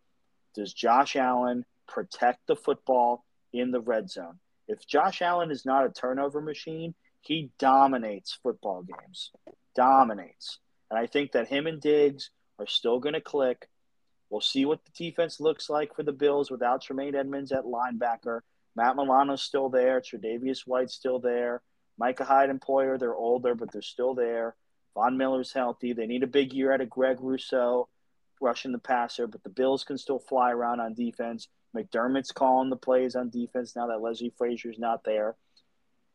[0.54, 3.24] does Josh Allen protect the football
[3.54, 4.40] in the red zone?
[4.72, 9.32] If Josh Allen is not a turnover machine, he dominates football games.
[9.76, 10.60] Dominates.
[10.90, 13.68] And I think that him and Diggs are still going to click.
[14.30, 18.40] We'll see what the defense looks like for the Bills without Tremaine Edmunds at linebacker.
[18.74, 20.00] Matt Milano's still there.
[20.00, 21.62] Tre'Davious White's still there.
[21.98, 24.56] Micah Hyde and Poyer, they're older, but they're still there.
[24.96, 25.92] Von Miller's healthy.
[25.92, 27.90] They need a big year out of Greg Rousseau
[28.40, 31.50] rushing the passer, but the Bills can still fly around on defense.
[31.76, 35.36] McDermott's calling the plays on defense now that Leslie Frazier's not there.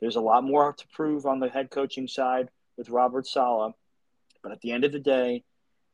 [0.01, 3.75] There's a lot more to prove on the head coaching side with Robert Saleh.
[4.43, 5.45] But at the end of the day,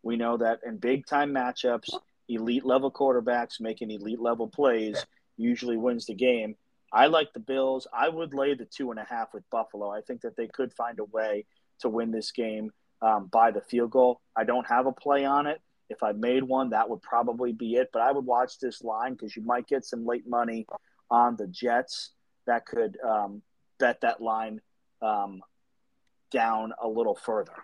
[0.03, 1.91] we know that in big time matchups,
[2.29, 5.07] elite level quarterbacks making elite level plays
[5.37, 6.57] usually wins the game.
[6.93, 7.87] I like the Bills.
[7.93, 9.91] I would lay the two and a half with Buffalo.
[9.91, 11.47] I think that they could find a way
[11.81, 14.21] to win this game um, by the field goal.
[14.37, 15.61] I don't have a play on it.
[15.93, 17.90] If I made one, that would probably be it.
[17.93, 20.66] But I would watch this line because you might get some late money
[21.10, 22.10] on the Jets
[22.47, 23.43] that could um,
[23.78, 24.60] bet that line
[25.02, 25.43] um,
[26.31, 27.55] down a little further.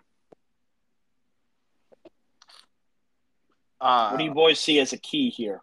[3.81, 5.61] Uh, what do you boys see as a key here?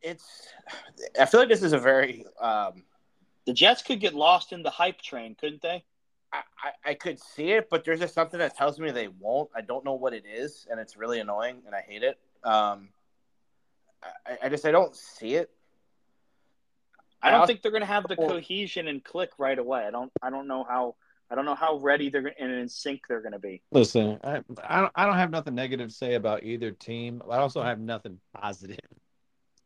[0.00, 0.48] It's.
[1.20, 2.24] I feel like this is a very.
[2.40, 2.84] Um,
[3.44, 5.84] the Jets could get lost in the hype train, couldn't they?
[6.62, 9.50] I, I, I could see it, but there's just something that tells me they won't.
[9.54, 12.18] I don't know what it is, and it's really annoying, and I hate it.
[12.44, 12.90] Um,
[14.26, 15.50] I, I just I don't see it.
[17.20, 19.84] I don't think they're going to have the cohesion and click right away.
[19.86, 20.12] I don't.
[20.22, 20.94] I don't know how
[21.30, 23.60] I don't know how ready they're and in sync they're going to be.
[23.72, 27.22] Listen, I, I don't I don't have nothing negative to say about either team.
[27.30, 28.96] I also have nothing positive to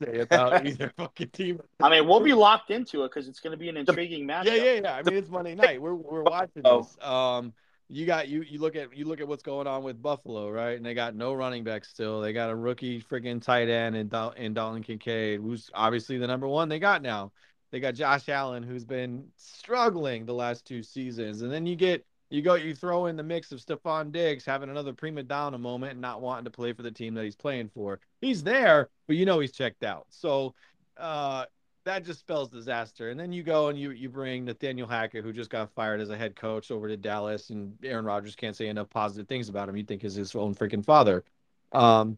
[0.05, 1.61] say about either fucking team.
[1.81, 4.47] I mean, we'll be locked into it because it's going to be an intriguing match.
[4.47, 4.95] Yeah, yeah, yeah.
[4.95, 5.81] I mean, it's Monday night.
[5.81, 6.83] We're we're watching oh.
[6.83, 6.97] this.
[7.07, 7.53] Um,
[7.89, 10.77] you got you you look at you look at what's going on with Buffalo, right?
[10.77, 12.21] And they got no running back still.
[12.21, 16.27] They got a rookie freaking tight end and Dal- in Dalton Kincaid, who's obviously the
[16.27, 17.33] number one they got now.
[17.71, 22.05] They got Josh Allen, who's been struggling the last two seasons, and then you get
[22.33, 25.93] you go you throw in the mix of Stefon Diggs having another prima donna moment
[25.93, 28.01] and not wanting to play for the team that he's playing for.
[28.23, 30.07] He's there, but you know he's checked out.
[30.09, 30.55] So
[30.97, 31.45] uh,
[31.85, 33.11] that just spells disaster.
[33.11, 36.09] And then you go and you you bring Nathaniel Hackett, who just got fired as
[36.09, 39.69] a head coach over to Dallas, and Aaron Rodgers can't say enough positive things about
[39.69, 39.77] him.
[39.77, 41.25] You think is his own freaking father.
[41.73, 42.17] Um,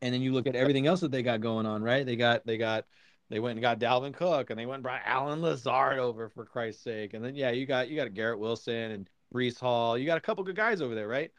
[0.00, 2.06] and then you look at everything else that they got going on, right?
[2.06, 2.84] They got they got
[3.30, 6.44] they went and got Dalvin Cook, and they went and brought Allen Lazard over for
[6.44, 7.14] Christ's sake.
[7.14, 9.98] And then yeah, you got you got Garrett Wilson and Breece Hall.
[9.98, 11.30] You got a couple good guys over there, right?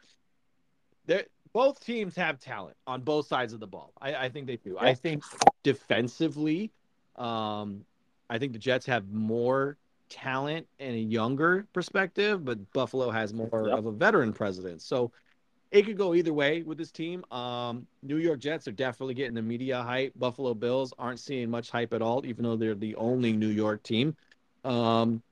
[1.06, 3.92] They both teams have talent on both sides of the ball.
[4.00, 4.76] I, I think they do.
[4.78, 5.24] I think
[5.62, 6.70] defensively,
[7.16, 7.84] um,
[8.28, 9.78] I think the Jets have more
[10.08, 13.78] talent and a younger perspective, but Buffalo has more yep.
[13.78, 14.82] of a veteran president.
[14.82, 15.12] So
[15.70, 17.24] it could go either way with this team.
[17.30, 20.12] Um, New York Jets are definitely getting the media hype.
[20.16, 23.82] Buffalo Bills aren't seeing much hype at all, even though they're the only New York
[23.82, 24.16] team.
[24.64, 25.22] Um,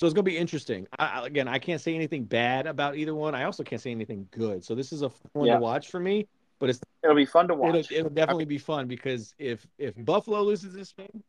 [0.00, 0.86] so it's going to be interesting.
[0.98, 3.34] I, again, I can't say anything bad about either one.
[3.34, 4.64] I also can't say anything good.
[4.64, 5.56] So this is a fun yeah.
[5.56, 6.26] to watch for me.
[6.58, 7.74] But it's it'll be fun to watch.
[7.74, 11.22] It'll, it'll definitely be fun because if if Buffalo loses this game,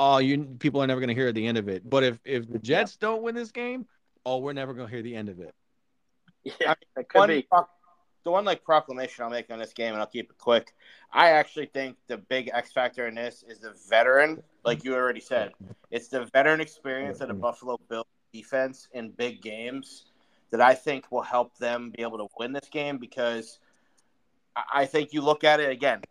[0.00, 1.88] oh, you people are never going to hear the end of it.
[1.88, 3.86] But if if the Jets don't win this game,
[4.26, 5.54] oh, we're never going to hear the end of it.
[6.42, 7.46] Yeah, it could one, be.
[8.24, 10.74] The one like proclamation I'll make on this game, and I'll keep it quick.
[11.12, 15.20] I actually think the big X factor in this is the veteran, like you already
[15.20, 15.52] said.
[15.90, 20.04] It's the veteran experience of the Buffalo Bills defense in big games
[20.50, 23.58] that I think will help them be able to win this game because
[24.72, 26.02] I think you look at it again.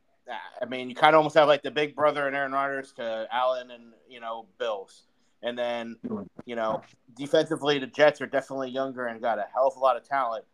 [0.61, 3.27] I mean, you kind of almost have like the big brother and Aaron Rodgers to
[3.31, 5.03] Allen and you know Bills.
[5.43, 5.97] And then,
[6.45, 6.81] you know,
[7.15, 10.45] defensively, the Jets are definitely younger and got a hell of a lot of talent.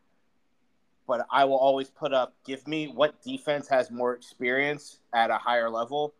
[1.08, 5.38] But I will always put up, give me what defense has more experience at a
[5.38, 6.14] higher level.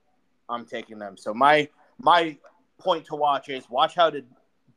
[0.50, 1.18] I'm taking them.
[1.18, 1.68] So my
[2.00, 2.38] my
[2.80, 4.24] point to watch is watch how the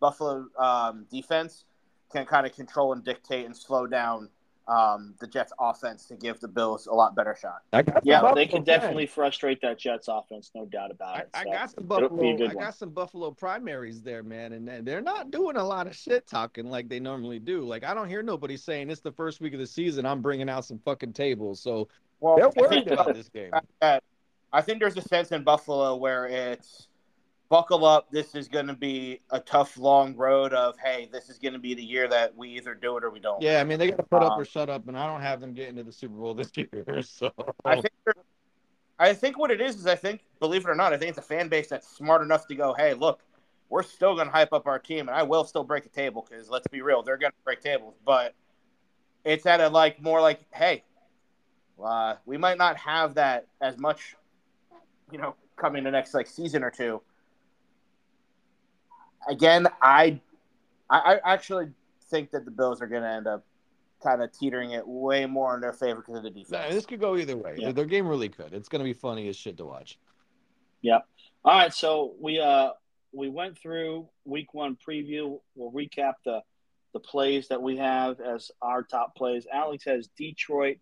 [0.00, 1.64] Buffalo um, defense
[2.12, 4.28] can kind of control and dictate and slow down
[4.68, 7.62] um, the Jets offense to give the Bills a lot better shot.
[8.02, 11.28] Yeah, they can definitely frustrate that Jets offense, no doubt about it.
[11.34, 12.48] I, so I got some Buffalo.
[12.48, 16.26] I got some Buffalo primaries there, man, and they're not doing a lot of shit
[16.26, 17.64] talking like they normally do.
[17.64, 20.04] Like I don't hear nobody saying it's the first week of the season.
[20.04, 21.88] I'm bringing out some fucking tables, so
[22.18, 23.52] well, they're worried about this game.
[24.56, 26.88] I think there's a sense in Buffalo where it's
[27.50, 28.10] buckle up.
[28.10, 31.58] This is going to be a tough, long road of, hey, this is going to
[31.58, 33.42] be the year that we either do it or we don't.
[33.42, 35.20] Yeah, I mean, they got to put um, up or shut up, and I don't
[35.20, 37.02] have them getting to the Super Bowl this year.
[37.02, 37.30] So
[37.66, 37.92] I think,
[38.98, 41.18] I think what it is is I think, believe it or not, I think it's
[41.18, 43.20] a fan base that's smart enough to go, hey, look,
[43.68, 46.26] we're still going to hype up our team, and I will still break a table
[46.26, 48.34] because let's be real, they're going to break tables, but
[49.22, 50.82] it's at a like more like, hey,
[51.84, 54.16] uh, we might not have that as much,
[55.10, 57.00] you know, coming the next like season or two
[59.28, 60.20] again, I
[60.88, 61.68] I actually
[62.10, 63.44] think that the Bills are going to end up
[64.02, 66.50] kind of teetering it way more in their favor because of the defense.
[66.50, 67.56] No, this could go either way.
[67.58, 67.72] Yeah.
[67.72, 68.52] Their game really could.
[68.52, 69.98] It's going to be funny as shit to watch.
[70.82, 71.06] Yep.
[71.44, 72.70] All right, so we uh
[73.12, 75.40] we went through week one preview.
[75.54, 76.42] We'll recap the
[76.92, 79.46] the plays that we have as our top plays.
[79.52, 80.78] Alex has Detroit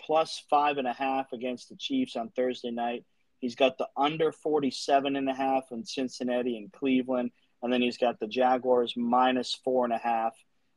[0.00, 3.04] plus five and a half against the Chiefs on Thursday night.
[3.46, 7.30] He's got the under 47 and a half in Cincinnati and Cleveland.
[7.62, 10.34] And then he's got the Jaguars minus four and a half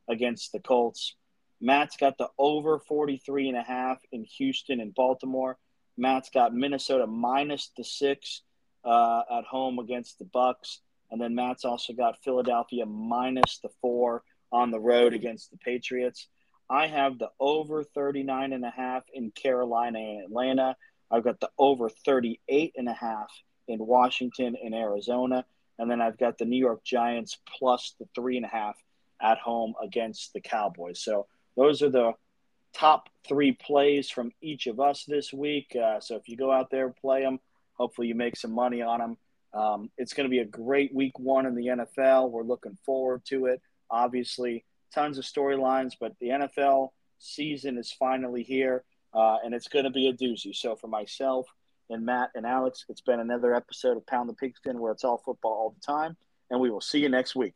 [0.08, 1.16] against the Colts.
[1.60, 5.58] Matt's got the over 43 and a half in Houston and Baltimore.
[5.96, 8.42] Matt's got Minnesota minus the six
[8.84, 10.78] uh, at home against the Bucs.
[11.10, 14.22] And then Matt's also got Philadelphia minus the four
[14.52, 16.28] on the road against the Patriots.
[16.70, 20.76] I have the over 39 and a half in Carolina and Atlanta.
[21.10, 23.30] I've got the over 38 and a half
[23.68, 25.44] in Washington and Arizona.
[25.78, 28.76] And then I've got the New York Giants plus the three and a half
[29.20, 31.00] at home against the Cowboys.
[31.00, 31.26] So
[31.56, 32.12] those are the
[32.72, 35.76] top three plays from each of us this week.
[35.76, 37.40] Uh, so if you go out there and play them,
[37.74, 39.16] hopefully you make some money on them.
[39.52, 42.30] Um, it's going to be a great week one in the NFL.
[42.30, 43.60] We're looking forward to it.
[43.90, 44.64] Obviously,
[44.94, 48.84] tons of storylines, but the NFL season is finally here,
[49.14, 50.54] uh, and it's going to be a doozy.
[50.54, 51.46] So for myself,
[51.90, 52.84] and Matt and Alex.
[52.88, 56.16] It's been another episode of Pound the Pigskin where it's all football all the time,
[56.50, 57.54] and we will see you next week.